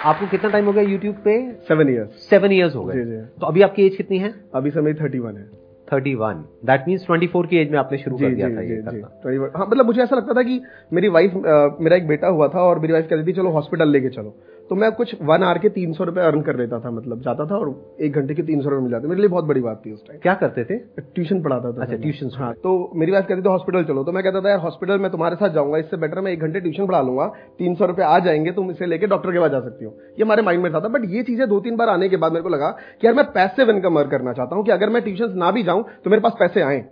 आपको 0.04 0.26
कितना 0.26 0.50
टाइम 0.50 0.64
हो 0.66 0.72
गया 0.72 0.82
यूट्यूब 0.84 1.14
पे? 1.16 1.52
सेवन 1.68 1.88
ईयर्स 1.90 2.28
सेवन 2.30 2.52
ईयर्स 2.52 2.74
हो 2.76 2.84
गए। 2.84 3.04
तो 3.40 3.46
अभी 3.46 3.62
आपकी 3.62 3.86
एज 3.86 3.96
कितनी 3.96 4.18
है? 4.18 4.34
अभी 4.54 4.70
समय 4.70 4.94
थर्टी 4.94 5.18
वन 5.18 5.36
है। 5.36 5.44
Thirty 5.88 6.14
one 6.14 6.44
that 6.66 6.84
means 6.88 7.06
twenty 7.06 7.26
four 7.26 7.46
की 7.46 7.56
एज 7.56 7.70
में 7.70 7.78
आपने 7.78 7.98
शुरू 7.98 8.16
कर 8.18 8.34
दिया 8.34 8.48
था 8.50 8.62
ये 8.62 8.76
करना। 8.82 9.50
हाँ 9.56 9.66
मतलब 9.66 9.86
मुझे 9.86 10.02
ऐसा 10.02 10.16
लगता 10.16 10.34
था 10.34 10.42
कि 10.42 10.60
मेरी 10.92 11.08
वाइफ 11.08 11.32
मेरा 11.80 11.96
एक 11.96 12.06
बेटा 12.08 12.28
हुआ 12.28 12.48
था 12.48 12.62
और 12.62 12.78
मेरी 12.78 12.92
वाइफ 12.92 13.06
कहती 13.10 13.26
थी 13.26 13.32
चलो 13.36 13.50
हॉस्पिटल 13.50 13.88
लेके 13.88 14.08
चलो। 14.08 14.34
तो 14.70 14.74
मैं 14.74 14.90
कुछ 14.92 15.14
वन 15.22 15.42
आवर 15.42 15.58
के 15.58 15.68
तीन 15.68 15.92
सौ 15.92 16.04
रुपए 16.04 16.20
अर्न 16.20 16.40
कर 16.42 16.56
लेता 16.56 16.78
था 16.80 16.90
मतलब 16.90 17.20
जाता 17.22 17.44
था 17.46 17.56
और 17.56 17.68
एक 18.00 18.14
घंटे 18.14 18.34
के 18.34 18.42
तीन 18.42 18.60
सौ 18.60 18.70
रुपए 18.70 18.82
मिल 18.82 18.90
जाते। 18.90 19.08
मेरे 19.08 19.20
लिए 19.20 19.30
बहुत 19.30 19.44
बड़ी 19.44 19.60
बात 19.60 19.82
थी 19.86 19.92
उस 19.92 20.06
टाइम 20.06 20.18
क्या 20.20 20.34
करते 20.34 20.64
थे? 20.64 20.78
ट्यूशन 20.98 21.42
पढ़ाता 21.42 21.72
था 21.72 21.82
अच्छा 21.82 21.96
ट्यूशन 21.96 22.30
हाँ 22.36 22.52
तो 22.56 22.72
मेरी 22.94 23.12
बात 23.12 23.28
कहती 23.28 23.42
थी 23.42 23.48
हॉस्पिटल 23.48 23.84
चलो। 23.84 24.04
तो 24.04 24.12
मैं 24.12 24.22
कहता 24.24 24.40
था 24.40 24.50
यार 24.50 24.58
हॉस्पिटल 24.60 24.98
में 24.98 25.10
तुम्हारे 25.10 25.36
साथ 25.36 25.54
जाऊँगा 25.54 25.78
इससे 25.78 25.96
बेटर 25.96 26.20
मैं 26.20 26.32
एक 26.32 26.40
घंटे 26.40 26.60
ट्यूशन 26.60 26.86
पढ़ा 26.86 27.00
लूँगा। 27.02 27.26
तीन 27.58 27.74
सौ 27.74 27.86
रुपए 27.86 28.02
आ 28.04 28.18
जाएँगे 28.18 28.52
तुम 28.52 28.70
इसे 28.70 28.86
लेकर 28.86 29.06
डॉक्टर 29.06 29.32
के 29.32 29.40
पास 29.40 29.50
जा 29.50 29.60
सकती 29.60 29.84
हो। 29.84 29.90
ये 30.10 30.24
हमारे 30.24 30.42
माइंड 30.42 30.62
में 30.62 30.72
था 30.72 30.88
बट 30.88 31.08
ये 31.10 31.22
चीज़ें 31.22 31.48
दो 31.48 31.60
तीन 31.60 31.76
बार 31.76 31.88
आने 31.88 32.08
के 32.08 32.16
बाद 32.16 32.32
मेरे 32.32 32.42
को 32.42 32.48
लगा 32.48 32.70
कि 33.00 33.06
यार 33.06 33.14
मैं 33.14 33.24
पैसे 33.32 33.70
इनकम 33.70 34.00
अर्न 34.00 34.10
करना 34.10 34.32
चाहता 34.32 34.56
हूँ 34.56 34.64
कि 34.64 34.72
अगर 34.72 34.90
मैं 34.90 35.02
ट्यूशन 35.02 35.38
ना 35.38 35.50
भी 35.50 35.62
जाऊँ 35.62 35.84
तो 36.04 36.10
मेरे 36.10 36.22
पास 36.22 36.36
पैसे 36.40 36.62
आए। 36.62 36.84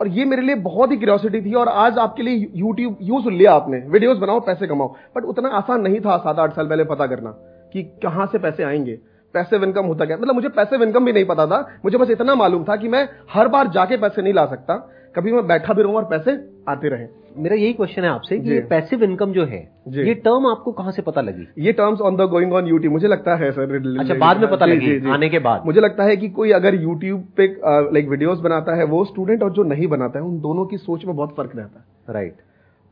और 0.00 0.08
ये 0.08 0.24
मेरे 0.24 0.42
लिए 0.42 0.54
बहुत 0.54 0.90
ही 0.90 0.96
क्यूरियोसिटी 0.96 1.40
थी 1.42 1.54
और 1.54 1.68
आज 1.68 1.98
आपके 1.98 2.22
लिए 2.22 2.52
यूट्यूब 2.54 2.98
यूज़ 3.02 3.28
लिया 3.28 3.52
आपने। 3.52 3.78
वीडियोस 3.78 4.18
बनाओ, 4.18 4.40
पैसे 4.40 4.66
कमाओ। 4.66 4.94
बट 5.16 5.24
उतना 5.24 5.48
आसान 5.48 5.80
नहीं 5.80 6.00
था 6.00 6.16
सात 6.16 6.38
आठ 6.38 6.52
साल 6.52 6.66
पहले 6.66 6.84
पता 6.84 7.06
करना 7.06 7.30
कि 7.72 7.82
कहाँ 7.82 8.26
से 8.26 8.38
पैसे 8.38 8.62
आएँगे। 8.62 8.98
पैसे 9.34 9.56
इनकम 9.56 9.84
होता 9.84 10.04
क्या? 10.04 10.16
मतलब 10.16 10.34
मुझे 10.34 10.48
पैसे 10.48 10.76
इनकम 10.76 11.04
भी 11.04 11.12
नहीं 11.12 11.24
पता 11.24 11.46
था। 11.46 11.68
मुझे 11.84 11.98
बस 11.98 12.10
इतना 12.10 12.34
मालूम 12.34 12.64
था 12.64 12.76
कि 12.76 12.88
मैं 12.88 13.08
हर 13.32 13.48
बार 13.48 13.68
जाके 13.68 13.96
पैसे 13.96 14.22
नहीं 14.22 14.34
ला 14.34 14.46
सकता। 14.46 14.90
कभी 15.16 15.32
मैं 15.32 15.46
बैठा 15.46 15.72
भी 15.72 15.82
रहूँ 15.82 15.94
और 15.94 16.04
पैसे 16.04 16.32
आते 16.68 16.88
रहे। 16.88 17.19
मेरा 17.36 17.56
यही 17.56 17.72
क्वेश्चन 17.72 18.02
है 18.02 18.08
आपसे 18.08 18.38
कि 18.38 18.50
ये 18.50 18.60
पैसिव 18.60 19.02
इनकम 19.04 19.32
जो 19.32 19.44
है 19.44 19.58
ये 19.88 20.14
टर्म 20.14 20.46
आपको 20.46 20.72
कहाँ 20.72 20.92
से 20.92 21.02
पता 21.02 21.20
लगी? 21.20 21.46
ये 21.58 21.72
terms 21.72 22.00
on 22.00 22.16
the 22.16 22.28
going 22.30 22.52
on 22.52 22.66
YouTube 22.66 22.92
मुझे 22.92 23.08
लगता 23.08 23.34
है 23.36 23.50
सर 23.52 23.74
अच्छा 24.00 24.14
बाद 24.14 24.40
में 24.40 24.50
पता 24.50 24.66
लगी 24.66 25.10
आने 25.10 25.28
के 25.28 25.38
बाद। 25.38 25.62
मुझे 25.66 25.80
लगता 25.80 26.04
है 26.04 26.16
कि 26.16 26.28
कोई 26.28 26.50
अगर 26.50 26.74
यूट्यूब 26.74 27.24
पे 27.36 27.46
लाइक 27.66 28.08
वीडियोस 28.08 28.38
बनाता 28.38 28.76
है 28.76 28.84
वो 28.84 29.04
स्टूडेंट 29.04 29.42
और 29.42 29.52
जो 29.52 29.62
नहीं 29.62 29.86
बनाता 29.86 30.18
है 30.18 30.24
उन 30.24 30.40
दोनों 30.40 30.64
की 30.66 30.76
सोच 30.76 31.04
में 31.04 31.14
बहुत 31.16 31.34
फ़र्क 31.36 31.52
रहता 31.56 31.78
है। 31.78 32.14
राइट 32.14 32.36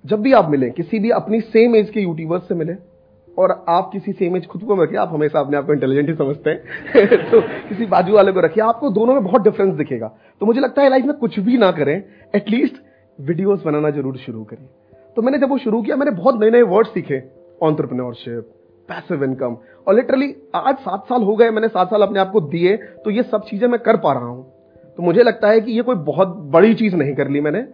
जब 0.04 0.20
भी 0.20 0.32
आप 0.32 0.50
मिले 0.50 0.70
किसी 0.70 0.98
भी 0.98 1.10
अपनी 1.10 1.40
सेम 1.40 1.76
एज 1.76 1.90
के 1.90 2.00
यूट्यूबर्स 2.00 2.48
से 2.48 2.54
मिले 2.54 2.74
और 3.38 3.64
आप 3.68 3.90
किसी 3.92 4.12
सेम 4.12 4.36
एज 4.36 4.46
खुद 4.46 4.62
को 4.62 4.82
रखिए 4.82 4.98
आप 4.98 5.10
हमेशा 5.12 5.40
अपने 5.40 5.56
आप 5.56 5.66
को 5.66 5.72
इंटेलिजेंट 5.72 6.08
ही 6.08 6.14
समझते 6.14 6.50
हैं 6.50 7.30
तो 7.30 7.40
किसी 7.40 7.86
बाजू 7.86 8.14
वाले 8.14 8.32
को 8.32 8.40
रखिए 8.40 8.64
आपको 8.64 8.90
दोनों 8.90 9.14
में 9.14 9.24
बहुत 9.24 9.42
डिफरेंस 9.42 9.74
दिखेगा। 9.74 10.08
तो 10.40 10.46
मुझे 10.46 10.60
लगता 10.60 10.82
है 10.82 10.90
लाइफ 10.90 11.04
में 11.04 11.14
कुछ 11.16 11.38
भी 11.40 11.58
ना 11.58 11.70
करें 11.72 12.02
एटलीस्ट 12.34 12.82
वीडियोस 13.18 13.62
बनाना 13.62 13.90
ज़रूर 13.90 14.16
शुरू 14.18 14.42
करिए 14.44 14.68
तो 15.16 15.22
मैंने 15.22 15.38
जब 15.38 15.48
वो 15.50 15.58
शुरू 15.58 15.80
किया, 15.82 15.96
मैंने 15.96 16.10
बहुत 16.12 16.40
नए 16.40 16.50
नए 16.50 16.62
वर्ड 16.64 16.86
सीखे 16.88 17.22
ऑन्टरप्रनोरशिप 17.60 18.54
पैसिव 18.88 19.24
इनकम 19.24 19.56
और 19.86 19.94
लिटरली 19.94 20.34
आज 20.56 20.74
सात 20.76 21.04
साल 21.08 21.22
हो 21.22 21.34
गए, 21.36 21.50
मैंने 21.50 21.68
सात 21.68 21.90
साल 21.90 22.02
अपने 22.02 22.20
आप 22.20 22.30
को 22.32 22.40
दिए 22.42 22.76
तो 22.76 23.10
ये 23.10 23.22
सब 23.24 23.44
चीज़ें 23.46 23.66
मैं 23.68 23.80
कर 23.80 23.96
पा 23.96 24.12
रहा 24.12 24.24
हूँ। 24.24 24.44
तो 24.98 25.02
मुझे 25.02 25.22
लगता 25.22 25.48
है 25.48 25.60
कि 25.60 25.72
ये 25.72 25.82
कोई 25.82 25.96
बहुत 26.04 26.28
बड़ी 26.52 26.74
चीज़ 26.74 26.96
नहीं 26.96 27.14
कर 27.14 27.28
ली 27.28 27.40
मैंने। 27.40 27.64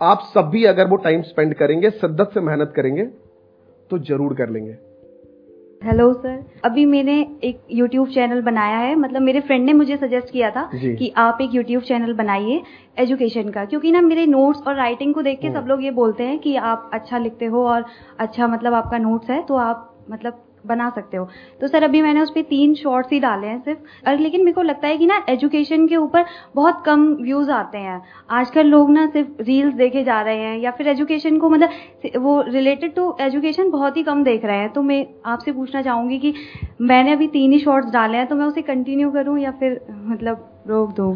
आप 0.00 0.22
सब 0.34 0.48
भी 0.50 0.64
अगर 0.66 0.86
वो 0.88 0.96
टाइम 0.98 1.22
स्पेंड 1.24 1.54
करेंगे, 1.54 1.90
शिद्दत 1.92 2.30
से 2.34 2.40
मेहनत 2.42 2.72
करेंगे 2.76 3.04
तो 3.90 3.98
ज़रूर 4.00 4.34
कर 4.34 4.48
लेंगे। 4.50 4.76
हेलो 5.84 6.12
सर 6.12 6.60
अभी 6.64 6.84
मैंने 6.86 7.14
एक 7.44 7.60
यूट्यूब 7.70 8.08
चैनल 8.08 8.40
बनाया 8.42 8.76
है। 8.76 8.94
मतलब 8.96 9.22
मेरे 9.22 9.40
फ्रेंड 9.40 9.64
ने 9.64 9.72
मुझे 9.72 9.96
सजेस्ट 9.96 10.30
किया 10.32 10.50
था 10.50 10.62
कि 10.74 11.12
आप 11.16 11.38
एक 11.40 11.54
यूट्यूब 11.54 11.82
चैनल 11.82 12.12
बनाइए 12.12 12.62
एजुकेशन 12.98 13.48
का। 13.48 13.64
क्योंकि 13.64 13.90
ना 13.92 14.00
मेरे 14.00 14.24
नोट्स 14.26 14.62
और 14.66 14.74
राइटिंग 14.74 15.14
को 15.14 15.22
देख 15.22 15.40
के 15.40 15.50
सब 15.52 15.66
लोग 15.68 15.84
ये 15.84 15.90
बोलते 15.90 16.24
हैं 16.24 16.38
कि 16.38 16.56
आप 16.56 16.90
अच्छा 16.94 17.18
लिखते 17.18 17.46
हो 17.46 17.66
और 17.66 17.84
अच्छा 18.18 18.46
मतलब 18.46 18.74
आपका 18.74 18.98
नोट्स 18.98 19.30
है 19.30 19.42
तो 19.42 19.56
आप 19.56 19.90
मतलब 20.10 20.42
बना 20.66 20.88
सकते 20.90 21.16
हो। 21.16 21.28
तो 21.60 21.68
सर, 21.68 21.82
अभी 21.82 22.02
मैंने 22.02 22.20
उस 22.20 22.30
पर 22.30 22.42
तीन 22.42 22.74
शॉर्ट्स 22.74 23.12
ही 23.12 23.20
डाले 23.20 23.46
हैं 23.46 23.58
सिर्फ़। 23.58 24.08
और 24.08 24.18
लेकिन 24.18 24.40
मेरे 24.40 24.52
को 24.52 24.62
लगता 24.62 24.88
है 24.88 24.98
कि 24.98 25.06
ना 25.06 25.24
एजुकेशन 25.28 25.86
के 25.88 25.96
ऊपर 25.96 26.24
बहुत 26.54 26.82
कम 26.86 27.06
व्यूज़ 27.14 27.50
आते 27.50 27.78
हैं। 27.78 28.00
आजकल 28.30 28.66
लोग 28.66 28.90
ना 28.90 29.06
सिर्फ़ 29.06 29.42
रील्स 29.42 29.74
देखे 29.74 30.04
जा 30.04 30.20
रहे 30.22 30.36
हैं 30.36 30.58
या 30.58 30.70
फिर 30.70 30.88
एजुकेशन 30.88 31.38
को 31.38 31.50
मतलब 31.50 31.68
वो 32.16 32.40
रिलेटेड 32.42 32.94
टू 32.94 33.14
एजुकेशन 33.20 33.70
बहुत 33.70 33.96
ही 33.96 34.02
कम 34.02 34.24
देख 34.24 34.44
रहे 34.44 34.56
हैं। 34.56 34.72
तो 34.72 34.82
मैं 34.82 35.06
आपसे 35.26 35.52
पूछना 35.52 35.82
चाहूँगी 35.82 36.18
कि 36.18 36.34
मैंने 36.80 37.12
अभी 37.12 37.26
तीन 37.26 37.52
ही 37.52 37.58
शॉर्ट्स 37.58 37.90
डाले 37.92 38.18
हैं 38.18 38.26
तो 38.26 38.36
मैं 38.36 38.46
उसे 38.46 38.62
कंटिन्यू 38.62 39.10
करूँ 39.10 39.38
या 39.38 39.50
फिर 39.50 39.80
मतलब 39.90 40.50
रोक 40.68 40.90
दो? 40.90 41.14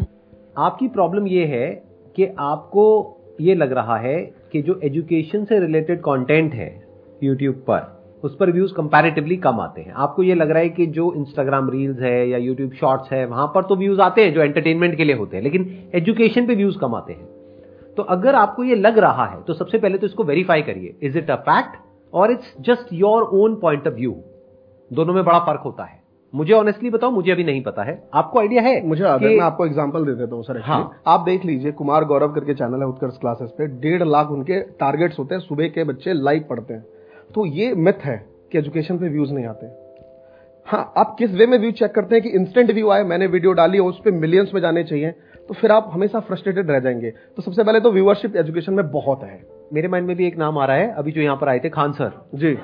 आपकी 0.57 0.87
प्रॉब्लम 0.87 1.27
ये 1.27 1.45
है 1.45 1.67
कि 2.15 2.25
आपको 2.39 2.85
ये 3.41 3.55
लग 3.55 3.71
रहा 3.71 3.97
है 3.97 4.19
कि 4.51 4.61
जो 4.61 4.79
एजुकेशन 4.83 5.45
से 5.45 5.59
रिलेटेड 5.59 5.99
कंटेंट 5.99 6.53
है 6.53 6.69
यूट्यूब 7.23 7.55
पर 7.55 7.98
उस 8.23 8.35
पर 8.35 8.51
व्यूज़ 8.51 8.73
कंपैरेटिवली 8.73 9.35
कम 9.37 9.59
आते 9.59 9.81
हैं। 9.81 9.93
आपको 9.95 10.23
ये 10.23 10.35
लग 10.35 10.49
रहा 10.51 10.59
है 10.59 10.69
कि 10.69 10.85
जो 10.87 11.11
इंस्टाग्राम 11.13 11.69
रील्स 11.69 11.99
है 11.99 12.29
या 12.29 12.37
यूट्यूब 12.37 12.71
शॉर्ट्स 12.71 13.11
है 13.13 13.25
वहाँ 13.25 13.45
पर 13.47 13.63
तो 13.63 13.75
व्यूज़ 13.75 14.01
आते 14.01 14.23
हैं 14.23 14.33
जो 14.33 14.41
एंटरटेनमेंट 14.41 14.95
के 14.97 15.03
लिए 15.03 15.15
होते 15.15 15.37
हैं 15.37 15.43
लेकिन 15.43 15.91
एजुकेशन 15.95 16.47
पे 16.47 16.55
व्यूज़ 16.55 16.77
कम 16.77 16.95
आते 16.95 17.13
हैं। 17.13 17.27
तो 17.97 18.03
अगर 18.09 18.35
आपको 18.35 18.63
ये 18.63 18.75
लग 18.75 18.97
रहा 18.99 19.25
है 19.25 19.41
तो 19.43 19.53
सबसे 19.53 19.77
पहले 19.77 19.97
तो 19.97 20.07
इसको 20.07 20.23
वेरीफाई 20.23 20.61
करिए। 20.61 20.95
इज़ 21.03 21.17
इट 21.17 21.31
अ 21.31 21.35
फैक्ट 21.45 21.77
और 22.13 22.31
it's 22.31 22.53
just 22.61 22.93
your 22.93 23.23
own 23.35 23.55
point 23.55 23.87
of 23.87 23.93
view 23.93 24.15
दोनों 24.91 25.13
में 25.13 25.23
बड़ा 25.23 25.39
फ़र्क 25.39 25.61
होता 25.65 25.83
है। 25.83 25.97
मुझे 26.33 26.53
ऑनेस्टली 26.53 26.89
बताओ 26.89 27.11
मुझे 27.11 27.31
अभी 27.31 27.43
नहीं 27.43 27.61
पता 27.63 27.83
है। 27.83 28.01
आपको 28.13 28.39
आइडिया 28.39 28.61
है 28.61 28.85
मुझे 28.87 29.03
कि... 29.03 29.25
मैं 29.27 29.45
आपको 29.45 29.65
एग्जांपल 29.65 30.05
दे 30.05 30.13
देता 30.15 30.35
हूँ 30.35 30.43
सर 30.43 30.61
हाँ। 30.65 31.01
आप 31.07 31.21
देख 31.21 31.45
लीजिए 31.45 31.71
कुमार 31.71 32.05
गौरव 32.05 32.33
करके 32.33 32.53
चैनल 32.53 32.79
है 32.79 32.87
उत्कर्ष 32.87 33.17
क्लासेस 33.17 33.49
पे। 33.57 33.67
डेढ़ 33.81 34.03
लाख 34.03 34.31
उनके 34.31 34.59
टारगेट्स 34.79 35.19
होते 35.19 35.35
हैं 35.35 35.41
सुबह 35.41 35.67
के 35.67 35.83
बच्चे 35.83 36.13
लाइव 36.13 36.45
पढ़ते 36.49 36.73
हैं। 36.73 36.85
तो 37.35 37.45
ये 37.45 37.73
मिथ 37.75 38.05
है 38.05 38.17
कि 38.51 38.57
एजुकेशन 38.57 38.97
पे 38.97 39.09
व्यूज़ 39.09 39.33
नहीं 39.33 39.45
आते। 39.45 39.67
हाँ 40.67 40.93
आप 40.97 41.15
किस 41.19 41.31
वे 41.31 41.45
में 41.45 41.57
व्यू 41.57 41.71
चेक 41.71 41.91
करते 41.91 42.15
हैं 42.15 42.23
कि 42.23 42.29
इंस्टेंट 42.29 42.71
व्यू 42.71 42.89
आए 42.89 43.03
मैंने 43.03 43.27
वीडियो 43.27 43.51
डाली 43.53 43.79
और 43.79 43.89
उस 43.89 43.99
पर 44.05 44.11
मिलियंस 44.11 44.51
में 44.53 44.61
जाने 44.61 44.83
चाहिए 44.83 45.11
तो 45.49 45.53
फिर 45.53 45.71
आप 45.71 45.89
हमेशा 45.93 46.19
फ्रस्ट्रेटेड 46.19 46.69
रह 46.71 46.79
जाएँगे। 46.79 47.09
तो 47.09 47.41
सबसे 47.41 47.63
पहले 47.63 47.79
तो 47.79 47.91
व्यूअरशिप 47.91 48.35
एजुकेशन 48.35 48.73
में 48.73 48.89
बहुत 48.91 49.23
है। 49.23 49.41
मेरे 49.73 49.87
माइंड 49.87 50.07
में 50.07 50.15
भी 50.17 50.27
एक 50.27 50.37
नाम 50.37 50.57
आ 50.57 50.65
रहा 50.65 50.77
है 50.77 50.91
अभी 50.93 51.11
जो 51.11 51.21
यहाँ 51.21 51.37
पर 51.37 51.49
आए 51.49 51.59
थे 51.59 51.69
Khan 51.69 51.91
sir. 51.91 52.11
Ji. 52.35 52.57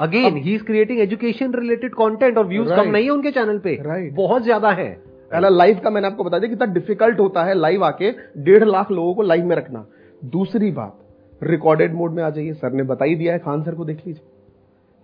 Again 0.00 0.36
he 0.36 0.54
is 0.54 0.64
creating 0.64 1.00
education 1.00 1.54
related 1.54 1.94
content 1.94 2.38
और 2.38 2.46
व्यूज़ 2.46 2.68
कम 2.68 2.90
नहीं 2.90 3.04
है 3.04 3.10
उनके 3.10 3.30
चैनल 3.30 3.58
पे। 3.58 3.76
Right. 3.76 4.14
बहुत 4.16 4.42
ज़्यादा 4.42 4.70
है। 4.70 4.88
पहला 5.32 5.48
लाइव 5.48 5.80
का 5.84 5.90
मैंने 5.90 6.06
आपको 6.06 6.24
बता 6.24 6.38
दिया 6.38 6.50
कितना 6.50 6.72
डिफ़िकल्ट 6.72 7.20
होता 7.20 7.44
है 7.44 7.54
लाइव 7.54 7.84
आके 7.84 8.10
डेढ़ 8.44 8.64
लाख 8.64 8.90
लोगों 8.90 9.14
को 9.14 9.22
लाइव 9.22 9.44
में 9.44 9.56
रखना। 9.56 9.86
दूसरी 10.22 10.70
बात 10.70 10.98
रिकॉर्डेड 11.42 11.94
मोड 11.94 12.12
में 12.12 12.22
आ 12.22 12.30
जाइए। 12.30 12.52
सर 12.52 12.72
ने 12.72 12.82
बता 12.82 13.04
ही 13.04 13.14
दिया 13.14 13.32
है। 13.32 13.38
खान 13.38 13.62
सर 13.62 13.74
को 13.74 13.84
देख 13.84 13.96
लीजिए। 14.06 14.26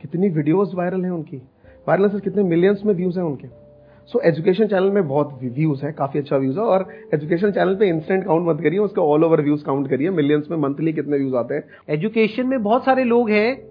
कितनी 0.03 0.29
वीडियोस 0.29 0.73
वायरल 0.75 1.05
हैं 1.05 1.11
उनकी। 1.11 1.37
वायरल 1.89 2.09
सर 2.09 2.21
कितने 2.21 2.43
मिलियंस 2.43 2.83
में 2.87 2.95
व्यूज़ 2.95 3.19
हैं 3.19 3.27
उनके। 3.27 3.49
सो 4.07 4.21
एजुकेशन 4.21 4.67
चैनल 4.67 4.91
में 4.91 5.09
बहुत 5.09 5.39
व्यूज़ 5.43 5.87
है। 5.87 5.93
काफ़ी 5.93 6.21
अच्छा 6.21 6.37
व्यूज़ 6.37 6.59
है। 6.59 6.65
और 6.65 6.89
एजुकेशन 7.15 7.51
चैनल 7.51 7.77
पे 7.77 7.89
इंस्टेंट 7.89 8.25
काउंट 8.25 8.49
मत 8.49 8.63
करिए। 8.63 8.79
उसका 8.79 9.03
ऑल 9.03 9.25
ओवर 9.25 9.41
व्यूज़ 9.41 9.65
काउंट 9.65 9.89
करिए। 9.89 10.11
मिलियंस 10.11 10.49
में 10.51 10.59
मंथली 10.59 10.93
कितने 10.93 11.17
व्यूज़ 11.17 11.35
आते 11.35 11.55
हैं। 11.55 11.65
एजुकेशन 11.89 12.47
में 12.47 12.63
बहुत 12.63 12.85
सारे 12.85 13.05
लोग 13.05 13.31
हैं 13.31 13.63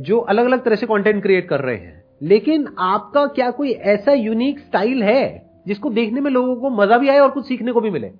जो 0.00 0.18
अलग 0.18 0.44
अलग 0.44 0.64
तरह 0.64 0.74
से 0.74 0.86
कंटेंट 0.86 1.22
क्रिएट 1.22 1.48
कर 1.48 1.60
रहे 1.60 1.76
हैं। 1.76 2.04
लेकिन 2.22 2.68
आपका 2.78 3.26
क्या 3.26 3.50
कोई 3.50 3.70
ऐसा 3.70 4.12
यूनिक 4.12 4.58
स्टाइल 4.58 5.02
है 5.02 5.50
जिसको 5.66 5.90
देखने 5.90 6.20
में 6.20 6.30
लोगों 6.30 6.56
को 6.56 6.70
मज़ा 6.70 6.98
भी 6.98 7.08
आए 7.08 7.18
और 7.18 7.30
कुछ 7.30 7.46
सीखने 7.46 7.72
को 7.72 7.80
भी 7.80 7.90
मिले? 7.90 8.10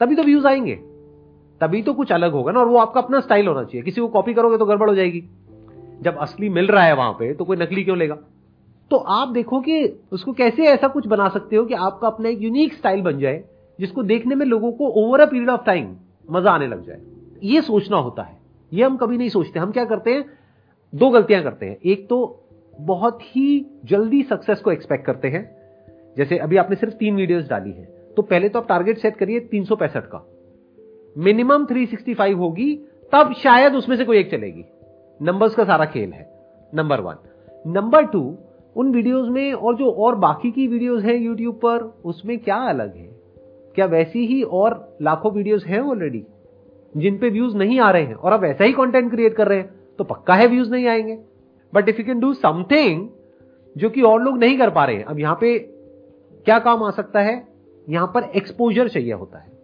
तभी 0.00 0.14
तो 0.14 0.22
व्यूज़ 0.22 0.46
आएँगे। 0.46 0.78
तभी 1.60 1.82
तो 1.82 1.92
कुछ 1.94 2.12
अलग 2.12 2.32
होगा 2.32 2.52
ना, 2.52 2.60
और 2.60 2.68
वो 2.68 2.78
आपका 2.78 3.00
अपना 3.00 3.20
स्टाइल 3.20 3.48
होना 3.48 3.64
चाहिए। 3.64 3.82
किसी 3.82 4.00
को 4.00 4.08
कॉपी 4.08 4.34
करोगे 4.34 4.58
तो 4.58 4.66
गड़बड़ 4.66 4.88
हो 4.90 4.94
जाएगी। 4.94 5.22
जब 6.02 6.16
असली 6.18 6.48
मिल 6.48 6.66
रहा 6.66 6.84
है 6.84 6.94
वहाँ 6.94 7.12
पे 7.12 7.32
तो 7.34 7.44
कोई 7.44 7.56
नकली 7.56 7.84
क्यों 7.84 7.98
लेगा? 7.98 8.18
तो 8.90 8.96
आप 8.96 9.28
देखो 9.28 9.60
कि 9.60 10.00
उसको 10.12 10.32
कैसे 10.32 10.64
ऐसा 10.64 10.88
कुछ 10.88 11.06
बना 11.06 11.28
सकते 11.28 11.56
हो 11.56 11.64
कि 11.64 11.74
आपका 11.74 12.06
अपना 12.06 12.28
एक 12.28 12.42
यूनिक 12.42 12.74
स्टाइल 12.74 13.02
बन 13.02 13.18
जाए, 13.18 13.42
जिसको 13.78 14.02
देखने 14.02 14.34
में 14.34 14.46
लोगों 14.46 14.72
को 14.72 14.88
over 14.88 15.20
a 15.20 15.26
period 15.26 15.50
of 15.50 15.64
time 15.64 15.96
मज़ा 16.30 16.50
आने 16.50 16.66
लग 16.66 16.86
जाए। 16.86 17.00
ये 17.44 17.60
सोचना 17.60 17.96
होता 17.96 18.22
है। 18.22 18.38
ये 18.72 18.84
हम 18.84 18.96
कभी 18.96 19.18
नहीं 19.18 19.28
सोचते। 19.28 19.58
हम 19.58 19.72
क्या 19.72 19.84
करते 19.84 20.10
हैं? 20.10 20.24
दो 20.92 21.10
गलतियाँ 21.10 21.42
करते 21.42 21.66
हैं। 21.66 21.76
एक 21.84 22.08
तो 22.08 22.42
बहुत 22.80 23.18
ही 23.22 23.66
जल्दी 23.84 24.22
सक्सेस 24.22 24.60
को 24.60 24.72
एक्सपेक्ट 24.72 25.06
करते 25.06 25.28
हैं। 25.28 25.44
जैसे 26.16 26.38
अभी 26.38 26.56
आपने 26.56 26.76
सिर्फ़ 26.76 26.94
तीन 26.94 27.16
वीडियोस 27.16 27.48
डाली 27.48 27.70
है। 27.70 27.84
तो 28.16 28.22
पहले 28.22 28.48
तो 28.48 28.58
आप 28.58 28.68
टारगेट 28.68 28.98
सेट 28.98 29.16
करिए 29.16 29.40
तीन 29.40 29.64
सौ 29.64 29.76
पैंसठ 29.76 30.04
का। 30.04 30.26
मिनिमम 31.18 31.64
365 31.66 32.34
होगी, 32.34 32.74
तब 33.12 33.32
शायद 33.32 33.74
उसमें 33.74 33.96
से 33.96 34.04
कोई 34.04 34.18
एक 34.18 34.30
चलेगी। 34.30 34.64
नंबर्स 35.22 35.54
का 35.54 35.64
सारा 35.64 35.84
खेल 35.84 36.12
है। 36.12 36.30
नंबर 36.74 37.00
वन 37.00 37.14
नंबर 37.66 38.04
टू 38.04 38.36
उन 38.76 38.92
वीडियोस 38.92 39.28
में 39.28 39.52
और 39.52 39.76
जो 39.76 39.90
और 39.90 40.14
बाकी 40.14 40.50
की 40.50 40.66
वीडियोस 40.66 41.02
हैं 41.02 41.14
यूट्यूब 41.14 41.54
पर, 41.54 41.94
उसमें 42.04 42.38
क्या 42.38 42.56
अलग 42.56 42.96
है? 42.96 43.08
क्या 43.74 43.86
वैसी 43.86 44.26
ही 44.26 44.42
और 44.42 44.96
लाखों 45.02 45.32
वीडियोस 45.32 45.64
हैं 45.66 45.80
ऑलरेडी 45.80 46.24
जिन 46.96 47.18
पे 47.18 47.30
व्यूज़ 47.30 47.56
नहीं 47.56 47.80
आ 47.80 47.90
रहे 47.90 48.02
हैं? 48.02 48.14
और 48.14 48.32
आप 48.32 48.44
ऐसा 48.44 48.64
ही 48.64 48.72
कंटेंट 48.72 49.10
क्रिएट 49.10 49.34
कर 49.34 49.48
रहे 49.48 49.58
हैं 49.58 49.70
तो 49.98 50.04
पक्का 50.04 50.34
है 50.34 50.46
व्यूज़ 50.46 50.70
नहीं 50.70 50.86
आएँगे? 50.86 51.18
But 51.74 51.88
if 51.88 51.98
you 51.98 52.04
can 52.04 52.20
do 52.20 52.32
something 52.34 53.08
जो 53.76 53.90
कि 53.90 54.02
और 54.02 54.22
लोग 54.22 54.38
नहीं 54.38 54.58
कर 54.58 54.70
पा 54.70 54.84
रहे 54.84 54.96
हैं, 54.96 55.04
अब 55.04 55.20
यहाँ 55.20 55.38
पे 55.40 55.58
क्या 56.44 56.58
काम 56.58 56.82
आ 56.82 56.90
सकता 56.90 57.20
है? 57.20 57.48
यहाँ 57.88 58.06
पर 58.06 58.22
एक्सपोजर 58.36 58.88
चाहिए 58.88 59.12
होता 59.12 59.38
है। 59.38 59.55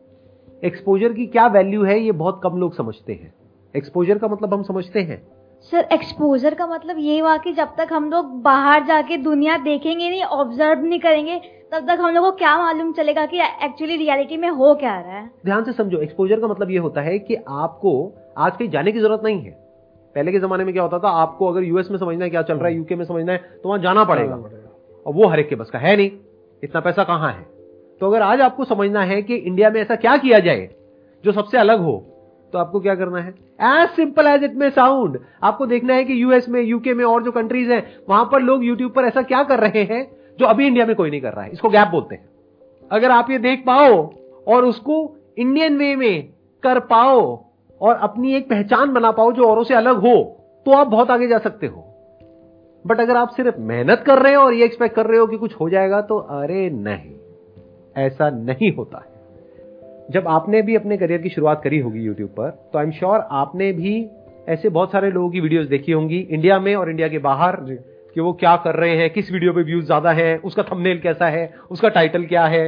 एक्सपोजर 0.62 1.12
की 1.12 1.26
क्या 1.26 1.46
वैल्यू 1.48 1.84
है 1.84 1.98
ये 2.00 2.12
बहुत 2.14 2.40
कम 2.42 2.56
लोग 2.56 2.74
समझते 2.74 3.12
हैं। 3.12 3.32
एक्सपोजर 3.74 4.18
का 4.18 4.28
मतलब 4.28 4.52
हम 4.54 4.62
समझते 4.62 5.00
हैं। 5.00 5.22
सर 5.72 5.88
एक्सपोजर 5.92 6.54
का 6.54 6.66
मतलब 6.66 6.96
ये 6.98 7.18
हुआ 7.20 7.36
कि 7.36 7.52
जब 7.52 7.74
तक 7.78 7.88
हम 7.92 8.10
लोग 8.10 8.30
बाहर 8.42 8.84
जाके 8.84 9.16
दुनिया 9.16 9.56
देखेंगे 9.56 10.08
नहीं 10.10 10.22
ऑब्ज़र्व 10.22 10.82
नहीं 10.82 11.00
करेंगे 11.00 11.38
तब 11.72 11.86
तक 11.88 12.00
हम 12.00 12.14
लोग 12.14 12.24
को 12.24 12.30
क्या 12.32 12.56
मालूम 12.58 12.92
चलेगा 12.92 13.26
कि 13.26 13.40
एक्चुअली 13.64 13.96
रियलिटी 13.96 14.36
में 14.36 14.48
हो 14.50 14.74
क्या 14.74 14.98
रहा 15.00 15.18
है। 15.18 15.30
ध्यान 15.44 15.64
से 15.64 15.72
समझो 15.72 15.98
एक्सपोजर 15.98 16.40
का 16.40 16.48
मतलब 16.48 16.70
ये 16.70 16.78
होता 16.78 17.00
है 17.00 17.18
कि 17.18 17.36
आपको 17.48 18.12
आज 18.38 18.56
कहीं 18.56 18.68
जाने 18.70 18.92
की 18.92 19.00
ज़रूरत 19.00 19.20
नहीं 19.24 19.40
है। 19.40 19.50
पहले 20.16 20.32
के 20.32 20.38
जमाने 20.38 20.64
में 20.64 20.72
क्या 20.74 20.82
होता 20.82 20.98
था 20.98 21.10
आपको 21.20 21.46
अगर 21.46 21.62
यूएस 21.62 21.90
में 21.90 21.98
समझना 21.98 22.24
है 22.24 22.30
क्या 22.30 22.42
चल 22.42 22.54
रहा 22.54 22.68
है 22.68 22.76
यूके 22.76 22.96
में 22.96 23.04
समझना 23.04 23.32
है 23.32 23.38
तो 23.62 23.68
वहाँ 23.68 23.80
जाना 23.82 24.04
पड़ेगा। 24.04 24.34
और 24.34 25.14
वो 25.14 25.28
हर 25.28 25.40
एक 25.40 25.48
के 25.48 25.56
बस 25.56 25.70
का 25.70 25.78
है 25.78 25.96
नहीं। 25.96 26.10
इतना 26.62 26.80
पैसा 26.80 27.04
कहाँ 27.04 27.32
है? 27.32 27.46
तो 28.00 28.06
अगर 28.06 28.22
आज 28.22 28.40
आपको 28.40 28.64
समझना 28.64 29.02
है 29.02 29.20
कि 29.22 29.34
इंडिया 29.36 29.70
में 29.70 29.80
ऐसा 29.80 29.96
क्या 29.96 30.16
किया 30.16 30.38
जाए, 30.38 30.68
जो 31.24 31.32
सबसे 31.32 31.58
अलग 31.58 31.80
हो 31.80 31.98
तो 32.52 32.58
आपको 32.58 32.80
क्या 32.80 32.94
करना 32.94 33.18
है? 33.18 33.30
As 33.60 33.90
simple 33.90 34.26
as 34.26 34.42
it 34.44 34.54
may 34.54 34.68
sound 34.70 35.18
आपको 35.42 35.66
देखना 35.66 35.94
है 35.94 36.04
कि 36.04 36.22
यूएस 36.22 36.48
में 36.48 36.60
यूके 36.62 36.94
में 36.94 37.04
और 37.04 37.22
जो 37.22 37.32
कंट्रीज़ 37.32 37.70
हैं, 37.72 37.84
वहाँ 38.08 38.24
पर 38.32 38.40
लोग 38.40 38.64
यूट्यूब 38.64 38.92
पर 38.92 39.04
ऐसा 39.04 39.22
क्या 39.22 39.42
कर 39.42 39.60
रहे 39.60 39.82
हैं, 39.84 40.04
जो 40.38 40.46
अभी 40.46 40.66
इंडिया 40.66 40.86
में 40.86 40.94
कोई 40.96 41.10
नहीं 41.10 41.20
कर 41.20 41.32
रहा 41.32 41.44
है। 41.44 41.50
इसको 41.50 41.68
गैप 41.68 41.88
बोलते 41.88 42.14
हैं। 42.14 42.28
अगर 42.90 43.10
आप 43.10 43.30
ये 43.30 43.38
देख 43.38 43.62
पाओ 43.66 43.94
और 44.48 44.64
उसको 44.64 45.16
इंडियन 45.38 45.78
वे 45.78 45.94
में 45.96 46.28
कर 46.62 46.80
पाओ 46.80 47.22
और 47.80 47.96
अपनी 47.96 48.34
एक 48.34 48.48
पहचान 48.50 48.92
बना 48.92 49.10
पाओ 49.10 49.32
जो 49.32 49.44
औरों 49.44 49.64
से 49.64 49.74
अलग 49.74 49.96
हो 49.96 50.14
तो 50.66 50.72
आप 50.72 50.86
बहुत 50.86 51.10
आगे 51.10 51.28
जा 51.28 51.38
सकते 51.38 51.66
हो। 51.66 51.84
बट 52.84 53.00
अगर 53.00 53.16
आप 53.16 53.28
सिर्फ़ 53.28 53.58
मेहनत 53.60 54.02
कर 54.06 54.18
रहे 54.18 54.34
हो 54.34 54.42
और 54.42 54.54
ये 54.54 54.64
एक्सपेक्ट 54.64 54.96
कर 54.96 55.06
रहे 55.06 55.18
हो 55.18 55.26
कि 55.26 55.36
कुछ 55.36 55.54
हो 55.54 55.68
जाएगा 55.70 56.00
तो 56.02 56.18
अरे 56.18 56.68
नहीं। 56.70 57.14
ऐसा 57.96 58.28
नहीं 58.32 58.72
होता 58.74 58.98
है। 58.98 59.10
जब 60.10 60.28
आपने 60.28 60.62
भी 60.62 60.76
अपने 60.76 60.96
करियर 60.96 61.20
की 61.20 61.28
शुरुआत 61.28 61.62
करी 61.64 61.78
होगी 61.78 62.00
यूट्यूब 62.00 62.28
पर 62.30 62.50
तो 62.72 62.78
आई 62.78 62.84
एम 62.84 62.90
श्योर 62.92 63.26
आपने 63.32 63.72
भी 63.72 63.94
ऐसे 64.48 64.68
बहुत 64.68 64.92
सारे 64.92 65.10
लोगों 65.10 65.30
की 65.30 65.40
वीडियोस 65.40 65.66
देखी 65.68 65.92
होंगी 65.92 66.18
इंडिया 66.20 66.58
में 66.60 66.74
और 66.74 66.90
इंडिया 66.90 67.08
के 67.08 67.18
बाहर 67.20 67.56
कि 68.14 68.20
वो 68.20 68.32
क्या 68.34 68.56
कर 68.64 68.76
रहे 68.76 68.96
हैं 68.96 69.10
किस 69.10 69.30
वीडियो 69.32 69.52
पे 69.52 69.62
व्यूज़ 69.62 69.84
ज़्यादा 69.86 70.12
है 70.12 70.36
उसका 70.40 70.62
थंबनेल 70.62 70.98
कैसा 71.00 71.26
है 71.28 71.52
उसका 71.70 71.88
टाइटल 71.90 72.24
क्या 72.26 72.44
है। 72.46 72.64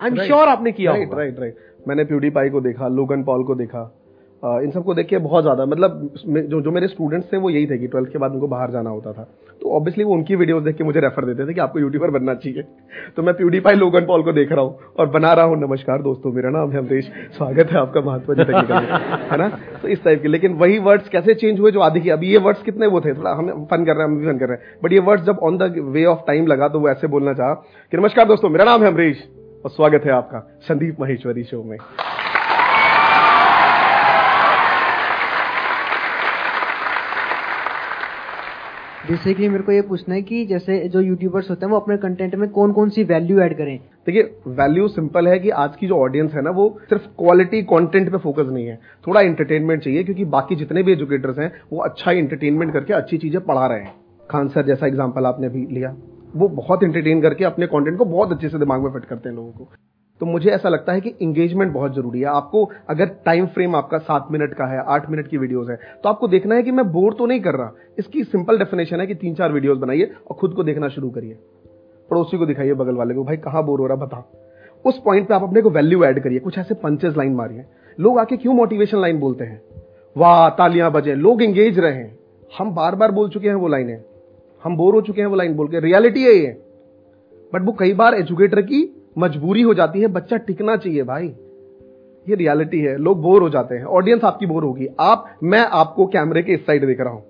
आई 0.00 0.10
एम 0.10 0.16
श्योर 0.16 0.48
आपने 0.48 0.72
किया 0.72 0.92
राइट 0.92 1.14
राइट 1.14 1.40
राइट 1.40 1.56
मैंने 1.88 2.04
प्यूडी 2.04 2.30
पाई 2.30 2.50
को 2.50 2.60
देखा 2.60 2.88
लोगन 2.90 3.22
पॉल 3.24 3.44
को 3.44 3.54
देखा। 3.54 3.82
इन 4.42 4.70
सबको 4.70 4.94
देख 4.94 5.06
के 5.06 5.18
बहुत 5.18 5.42
ज़्यादा 5.42 5.64
मतलब 5.66 6.10
जो 6.48 6.60
जो 6.60 6.70
मेरे 6.70 6.88
स्टूडेंट्स 6.88 7.32
थे 7.32 7.36
वो 7.36 7.50
यही 7.50 7.66
थे 7.66 7.78
कि 7.78 7.86
ट्वेल्थ 7.86 8.12
के 8.12 8.18
बाद 8.18 8.32
उनको 8.32 8.48
बाहर 8.48 8.70
जाना 8.70 8.90
होता 8.90 9.12
था। 9.12 9.26
तो 9.68 9.72
ऑब्वियसली 9.76 10.04
वो 10.04 10.14
उनकी 10.14 10.36
वीडियोस 10.36 10.62
देख 10.62 10.76
के 10.76 10.84
मुझे 10.84 11.00
रेफर 11.00 11.24
देते 11.24 11.46
थे 11.46 11.54
कि 11.54 11.60
आपको 11.60 11.78
यूट्यूबर 11.78 12.10
बनना 12.10 12.34
चाहिए। 12.34 12.62
तो 13.16 13.22
मैं 13.22 13.34
प्यूडीफाई 13.34 13.74
लोगन 13.74 14.00
पॉल 14.00 14.22
को 14.22 14.32
देख 14.32 14.52
रहा 14.52 14.60
हूँ 14.60 14.78
और 14.98 15.06
बना 15.06 15.32
रहा 15.32 15.44
हूँ। 15.44 15.56
नमस्कार 15.60 16.02
दोस्तों, 16.02 16.32
मेरा 16.32 16.50
नाम 16.50 16.70
है 16.70 16.78
अमरीश 16.78 17.10
स्वागत 17.36 17.70
है 17.70 17.78
आपका 17.78 18.00
महात्मा 18.00 18.34
जी 18.34 18.52
है 19.30 19.36
ना? 19.36 19.48
तो 19.82 19.88
इस 19.88 20.04
टाइप 20.04 20.22
के। 20.22 20.28
लेकिन 20.28 20.52
वही 20.52 20.78
वर्ड्स 20.78 21.08
कैसे 21.08 21.34
चेंज 21.34 21.60
हुए 21.60 21.70
जो 21.70 21.80
आदि 21.80 22.00
की? 22.00 22.10
अभी 22.10 22.32
ये 22.32 22.38
वर्ड्स 22.38 22.62
कितने 22.62 22.86
वो 22.86 23.00
थे? 23.00 23.14
थोड़ा 23.14 23.30
हम 23.30 23.64
फन 23.70 23.84
कर 23.84 23.92
रहे 23.92 24.06
हैं, 24.06 24.14
हम 24.14 24.18
भी 24.18 24.26
फन 24.26 24.38
कर 24.38 24.48
रहे 24.48 24.56
हैं। 24.56 24.78
बट 24.84 24.92
ये 24.92 24.98
वर्ड्स 24.98 25.24
जब 25.24 25.38
on 25.42 25.58
the 25.58 25.74
way 25.88 26.04
of 26.04 26.20
time 26.26 26.46
लगा 26.46 26.68
तो 26.68 26.80
वो 26.80 26.88
ऐसे 26.88 27.06
बोलना 27.06 27.32
चाहा 27.32 27.54
कि, 27.54 27.96
नमस्कार 27.96 28.26
दोस्तों, 28.26 28.48
मेरा 28.48 28.64
नाम 28.64 28.82
है 28.82 28.88
अमरीश 28.88 29.24
और 29.64 29.70
स्वागत 29.70 30.02
है 30.04 30.12
आपका 30.12 30.46
संदीप 30.60 31.00
महेश्वरी 31.00 31.44
शो 31.44 31.62
में। 31.62 31.78
बेसिकली 39.08 39.48
मेरे 39.48 39.62
को 39.64 39.72
ये 39.72 39.82
पूछना 39.82 40.14
है 40.14 40.22
कि 40.22 40.44
जैसे 40.46 40.78
जो 40.88 41.00
यूट्यूबर्स 41.00 41.48
होते 41.50 41.66
हैं, 41.66 41.70
वो 41.72 41.78
अपने 41.78 41.96
कंटेंट 41.96 42.34
में 42.34 42.48
कौन 42.50 42.72
कौन 42.72 42.90
सी 42.90 43.04
वैल्यू 43.04 43.38
ऐड 43.40 43.56
करें? 43.58 43.78
देखिए 44.06 44.22
वैल्यू 44.48 44.88
सिंपल 44.88 45.28
है 45.28 45.38
कि 45.38 45.50
आज 45.50 45.76
की 45.76 45.86
जो 45.86 45.96
ऑडियंस 45.96 46.34
है 46.34 46.42
ना, 46.42 46.50
वो 46.50 46.78
सिर्फ़ 46.90 47.06
क्वालिटी 47.18 47.62
कंटेंट 47.62 48.10
पे 48.12 48.18
फोकस 48.18 48.50
नहीं 48.50 48.66
है। 48.66 48.78
थोड़ा 49.06 49.20
एंटरटेनमेंट 49.20 49.82
चाहिए, 49.82 50.04
क्योंकि 50.04 50.24
बाकी 50.26 50.56
जितने 50.56 50.82
भी 50.82 50.92
एजुकेटर्स 50.92 51.38
हैं, 51.38 51.52
वो 51.72 51.80
अच्छा 51.80 52.12
इंटरटेनमेंट 52.12 52.72
करके 52.72 52.92
अच्छी 52.92 53.18
चीज़ें 53.18 53.40
पढ़ा 53.40 53.66
रहे 53.66 53.80
हैं। 53.80 53.94
खान 54.30 54.48
सर 54.48 54.66
जैसा 54.66 54.86
एग्ज़ाम्पल 54.86 55.26
आपने 55.26 55.46
अभी 55.46 55.66
लिया, 55.70 55.96
वो 56.36 56.48
बहुत 56.54 56.82
एंटरटेन 56.82 57.22
करके 57.22 57.44
अपने 57.44 57.66
कंटेंट 57.66 57.98
को 57.98 58.04
बहुत 58.06 58.32
अच्छे 58.32 58.48
से 58.48 58.58
दिमाग 58.58 58.82
में 58.82 58.90
फिट 58.92 59.04
करते 59.04 59.28
हैं 59.28 59.36
लोगों 59.36 59.52
को। 59.52 59.68
तो 60.20 60.26
मुझे 60.26 60.50
ऐसा 60.50 60.68
लगता 60.68 60.92
है 60.92 61.00
कि 61.00 61.12
इंगेजमेंट 61.22 61.72
बहुत 61.72 61.94
ज़रूरी 61.94 62.20
है। 62.20 62.26
आपको 62.26 62.64
अगर 62.88 63.06
टाइम 63.24 63.46
फ्रेम 63.46 63.76
आपका 63.76 63.98
सात 63.98 64.28
मिनट 64.32 64.54
का 64.54 64.66
है, 64.66 64.82
आठ 64.86 65.10
मिनट 65.10 65.28
की 65.28 65.38
वीडियोस 65.38 65.68
है 65.70 65.76
तो 66.04 66.08
आपको 66.08 66.28
देखना 66.28 66.54
है 66.54 66.62
कि 66.62 66.70
मैं 66.70 66.90
बोर 66.92 67.14
तो 67.14 67.26
नहीं 67.26 67.40
कर 67.40 67.54
रहा। 67.54 67.72
इसकी 67.98 68.24
सिंपल 68.24 68.58
डेफिनेशन 68.58 69.00
है 69.00 69.06
कि 69.06 69.14
तीन 69.14 69.34
चार 69.34 69.52
वीडियोस 69.52 69.78
बनाइए 69.78 70.10
और 70.30 70.36
खुद 70.36 70.54
को 70.54 70.64
देखना 70.64 70.88
शुरू 70.88 71.10
करिए। 71.10 71.38
पड़ोसी 72.10 72.38
को 72.38 72.46
दिखाइए 72.46 72.74
बगल 72.74 72.96
वाले 72.96 73.14
को, 73.14 73.24
भाई, 73.24 73.36
कहाँ 73.36 73.64
बोर 73.64 73.80
हो 73.80 73.86
रहा 73.86 73.96
बता। 73.96 74.28
उस 74.84 75.00
पॉइंट 75.04 75.28
पे 75.28 75.34
आप 75.34 75.42
अपने 75.42 75.62
को 75.62 75.70
वैल्यू 75.70 76.04
ऐड 76.04 76.22
करिए। 76.22 76.38
कुछ 76.38 76.58
ऐसे 76.58 76.74
पंचेस 76.74 77.16
लाइन 77.16 77.32
मारिए। 77.32 77.64
लोग 77.98 78.18
आके 78.18 78.36
क्यों 78.36 78.54
मोटिवेशन 78.54 79.00
लाइन 79.00 79.18
बोलते 79.20 79.44
हैं? 79.44 79.60
वाह, 80.16 80.48
तालियाँ 80.48 80.90
बजे। 80.92 81.14
लोग 81.14 81.42
एंगेज 81.42 81.78
रहे 81.78 82.04
हम 82.52 82.74
बार 82.74 82.94
बार 82.94 83.10
बोल 83.10 83.28
चुके 83.28 83.48
हैं 83.48 83.54
वो 83.54 83.68
लाइनें 83.68 84.00
हम 84.64 84.76
बोर 84.76 84.94
हो 84.94 85.00
चुके 85.00 85.20
हैं 85.20 85.28
वो 85.28 85.36
लाइन 85.36 85.54
बोल 85.54 85.68
के। 85.68 85.80
रियलिटी 85.80 86.22
है 86.22 86.32
ये। 86.32 86.56
बट 87.52 87.62
वो 87.62 87.72
कई 87.72 87.92
बार 87.92 88.14
एजुकेटर 88.14 88.60
की 88.62 88.82
मजबूरी 89.16 89.62
हो 89.62 89.74
जाती 89.74 90.00
है, 90.00 90.06
बच्चा 90.08 90.36
टिकना 90.38 90.76
चाहिए 90.76 91.02
भाई। 91.04 91.26
ये 92.26 92.34
रियलिटी 92.34 92.80
है, 92.80 92.96
लोग 92.98 93.20
बोर 93.22 93.42
हो 93.42 93.48
जाते 93.50 93.74
हैं 93.74 93.84
ऑडियंस 93.84 94.24
आपकी 94.24 94.46
बोर 94.46 94.64
होगी। 94.64 94.86
आप, 95.00 95.26
मैं 95.42 95.66
आपको 95.72 96.06
कैमरे 96.06 96.42
के 96.42 96.52
इस 96.52 96.66
साइड 96.66 96.86
देख 96.86 97.00
रहा 97.00 97.12
हूँ। 97.12 97.24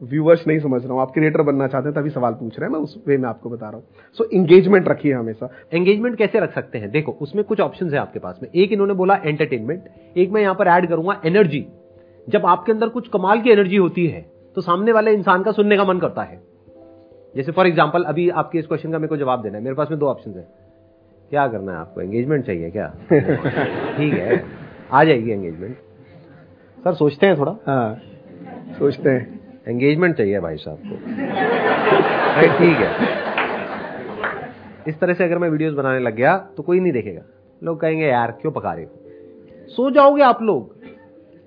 व्यूअर्स 0.00 0.46
नहीं 0.46 0.58
समझ 0.60 0.80
रहा 0.82 0.92
हूँ, 0.92 1.00
आप 1.02 1.10
क्रिएटर 1.10 1.42
बनना 1.42 1.66
चाहते 1.66 1.88
हैं 1.88 1.94
तभी 1.94 2.10
सवाल 2.10 2.32
पूछ 2.32 2.58
रहे 2.58 2.66
हैं, 2.66 2.72
मैं 2.72 2.80
उस 2.80 2.96
वे 3.06 3.16
में 3.16 3.28
आपको 3.28 3.50
बता 3.50 3.68
रहा 3.68 3.76
हूँ। 3.76 3.84
सो 4.18 4.24
एंगेजमेंट 4.32 4.88
रखिए 4.88 5.12
हमेशा। 5.12 5.48
एंगेजमेंट 5.72 6.16
कैसे 6.16 6.40
रख 6.40 6.54
सकते 6.54 6.78
हैं? 6.78 6.90
देखो, 6.90 7.12
उसमें 7.12 7.44
कुछ 7.44 7.60
ऑप्शन 7.60 7.90
है 7.90 7.98
आपके 7.98 8.18
पास 8.18 8.38
में। 8.42 8.48
एक 8.52 8.72
इन्होंने 8.72 8.94
बोला 8.94 9.16
एंटरटेनमेंट 9.16 10.16
एक 10.16 10.30
मैं 10.30 10.42
यहाँ 10.42 10.54
पर 10.54 10.68
ऐड 10.68 10.88
करूँगा 10.88 11.20
एनर्जी 11.26 11.64
जब 12.26 12.46
आपके 12.46 12.72
अंदर 12.72 12.88
कुछ 12.88 13.08
कमाल 13.08 13.40
की 13.40 13.50
एनर्जी 13.50 13.76
होती 13.76 14.06
है 14.06 14.20
तो 14.56 14.60
सामने 14.60 14.92
वाले 14.92 15.12
इंसान 15.12 15.42
का 15.42 15.52
सुनने 15.52 15.76
का 15.76 15.84
मन 15.84 15.98
करता 15.98 16.22
है। 16.22 16.40
जैसे 17.34 17.52
फॉर 17.52 17.66
एग्ज़ाम्पल 17.66 18.02
अभी 18.04 18.28
आपके 18.30 18.58
इस 18.58 18.66
क्वेश्चन 18.66 18.92
का 18.92 18.98
मेरे 18.98 19.08
को 19.08 19.16
जवाब 19.16 19.42
देना 19.42 19.56
है, 19.56 19.62
मेरे 19.64 19.76
पास 19.76 19.88
में 19.90 19.98
दो 19.98 20.06
ऑप्शन 20.06 20.30
है। 20.30 20.46
क्या 21.32 21.46
करना 21.48 21.72
है 21.72 21.78
आपको? 21.78 22.00
एंगेजमेंट 22.00 22.44
चाहिए 22.46 22.70
क्या? 22.70 22.86
ठीक 23.96 24.14
है। 24.14 24.44
आ 24.92 25.02
जाएगी 25.04 25.30
एंगेजमेंट 25.30 25.76
सर 26.78 26.94
सोचते 26.94 27.26
हैं 27.26 27.38
थोड़ा। 27.38 27.52
हाँ 27.66 27.94
सोचते 28.78 29.10
हैं। 29.10 29.40
एंगेजमेंट 29.68 30.16
चाहिए 30.16 30.40
भाई 30.40 30.56
साहब 30.56 30.78
को। 30.78 30.96
ठीक 32.58 32.76
है। 32.76 32.90
इस 34.88 34.98
तरह 35.00 35.14
से 35.14 35.24
अगर 35.24 35.38
मैं 35.38 35.48
वीडियोस 35.48 35.74
बनाने 35.74 35.98
लग 35.98 36.14
गया 36.14 36.36
तो 36.56 36.62
कोई 36.62 36.80
नहीं 36.80 36.92
देखेगा। 36.92 37.22
लोग 37.62 37.80
कहेंगे 37.80 38.06
यार 38.06 38.30
क्यों 38.40 38.52
पका 38.52 38.72
रहे 38.72 38.84
हो? 38.84 38.90
सो 39.68 39.90
जाओगे 39.90 40.22
आप 40.22 40.42
लोग। 40.42 40.74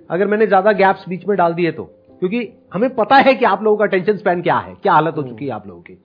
अगर 0.10 0.27
मैंने 0.27 0.48
ज़्यादा 0.48 0.72
गैप्स 0.72 1.10
बीच 1.10 1.25
में 1.27 1.38
डाल 1.38 1.54
दिए 1.54 1.72
तो। 1.72 1.84
क्योंकि 2.20 2.48
हमें 2.74 2.89
पता 2.96 3.15
है 3.18 3.34
कि 3.34 3.46
आप 3.46 3.63
लोगों 3.63 3.77
का 3.77 3.86
टेंशन 3.86 4.18
स्पैन 4.18 4.42
क्या 4.42 4.58
है 4.58 4.74
क्या 4.84 4.94
हालत 4.94 5.18
हो 5.18 5.24
चुकी 5.24 5.46
है 5.46 5.51
आप 5.51 5.68
लोगों 5.68 5.82
की। 5.82 5.98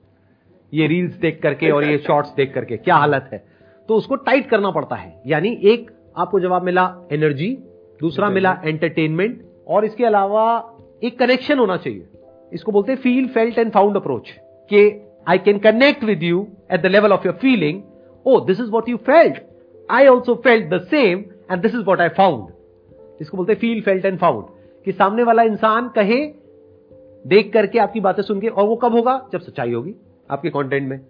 ये 0.73 0.87
रील्स 0.87 1.15
देख 1.15 1.41
करके 1.43 1.71
और 1.71 1.85
ये 1.85 1.99
शॉर्ट्स 1.99 2.35
देख 2.37 2.55
करके 2.55 2.77
क्या 2.77 2.97
हालत 2.97 3.31
है। 3.33 3.50
तो 3.91 3.97
उसको 3.97 4.15
टाइट 4.17 4.49
करना 4.51 4.71
पड़ता 4.71 4.97
है। 4.97 5.23
यानी 5.27 5.49
एक 5.65 5.91
आपको 6.17 6.41
जवाब 6.41 6.65
मिला 6.65 6.83
एनर्जी 7.13 7.49
दूसरा 8.01 8.29
मिला 8.31 8.51
एंटरटेनमेंट 8.65 9.41
और 9.69 9.85
इसके 9.85 10.05
अलावा 10.05 10.45
एक 11.05 11.19
कनेक्शन 11.19 11.59
होना 11.59 11.77
चाहिए। 11.77 12.07
इसको 12.53 12.73
बोलते 12.73 12.93
हैं 12.93 12.99
feel 12.99 13.27
felt 13.29 13.59
and 13.59 13.73
found 13.73 13.97
approach 13.97 14.31
के 14.71 14.85
I 15.29 15.39
can 15.39 15.59
connect 15.59 16.05
with 16.05 16.23
you 16.23 16.47
at 16.73 16.83
the 16.83 16.87
level 16.87 17.13
of 17.13 17.27
your 17.27 17.37
feeling 17.37 17.83
oh 18.27 18.39
this 18.41 18.61
is 18.61 18.71
what 18.71 18.89
you 18.89 18.97
felt 18.97 19.43
I 19.91 20.07
also 20.07 20.35
felt 20.35 20.75
the 20.75 20.81
same 20.91 21.25
and 21.53 21.63
this 21.63 21.75
is 21.75 21.85
what 21.85 22.01
I 22.01 22.09
found 22.09 22.49
इसको 23.21 23.37
बोलते 23.37 23.53
हैं 23.53 23.61
feel 23.61 23.81
felt 23.83 24.05
and 24.05 24.19
found 24.19 24.45
कि 24.85 24.93
सामने 24.93 25.23
वाला 25.23 25.43
इंसान 25.43 25.89
कहे 25.89 26.25
देख 27.25 27.53
करके 27.53 27.79
आपकी 27.79 28.01
बातें 28.01 28.23
सुन 28.23 28.41
के 28.41 28.49
और 28.49 28.65
वो 28.65 28.77
कब 28.77 28.93
होगा? 28.93 29.29
जब 29.33 29.41
सच्चाई 29.41 29.73
होगी 29.73 29.95
आपके 30.31 30.51
कंटेंट 30.51 30.89
में। 30.89 31.01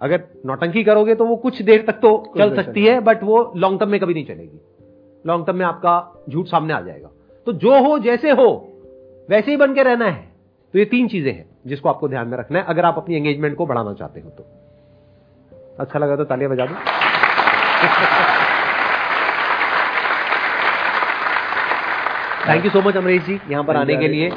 अगर 0.00 0.22
नौटंकी 0.46 0.82
करोगे 0.84 1.14
तो 1.14 1.24
वो 1.26 1.36
कुछ 1.36 1.60
देर 1.62 1.84
तक 1.86 1.98
तो 2.00 2.10
चल 2.38 2.54
सकती 2.56 2.84
है 2.84 2.98
बट 3.00 3.22
वो 3.22 3.52
लॉन्ग 3.56 3.80
टर्म 3.80 3.90
में 3.90 4.00
कभी 4.00 4.14
नहीं 4.14 4.24
चलेगी। 4.26 4.60
लॉन्ग 5.24 5.46
टर्म 5.46 5.56
में 5.56 5.64
आपका 5.66 6.24
झूठ 6.30 6.46
सामने 6.46 6.74
आ 6.74 6.80
जाएगा। 6.80 7.10
तो 7.46 7.52
जो 7.54 7.78
हो 7.84 7.98
जैसे 7.98 8.30
हो 8.30 8.48
वैसे 9.28 9.50
ही 9.50 9.56
बन 9.56 9.74
के 9.74 9.82
रहना 9.82 10.04
है। 10.04 10.26
तो 10.74 10.78
ये 10.78 10.84
तीन 10.84 11.08
चीज़ें 11.08 11.32
हैं 11.32 11.44
जिसको 11.66 11.88
आपको 11.88 12.08
ध्यान 12.08 12.28
में 12.28 12.38
रखना 12.38 12.58
है 12.58 12.64
अगर 12.68 12.84
आप 12.84 12.98
अपनी 12.98 13.16
एंगेजमेंट 13.16 13.56
को 13.56 13.66
बढ़ाना 13.66 13.92
चाहते 13.94 14.20
हो 14.20 14.30
तो। 14.30 14.46
अच्छा 15.80 15.98
लगा 15.98 16.16
तो 16.16 16.24
तालियाँ 16.24 16.50
बजा 16.50 16.66
दो। 16.66 16.74
Thank 22.48 22.64
you 22.64 22.70
so 22.70 22.80
much 22.82 22.96
Amrish 22.96 23.22
ji 23.22 23.38
यहाँ 23.50 23.64
पर 23.64 23.76
आने 23.76 23.96
के 23.96 24.08
लिए। 24.08 24.30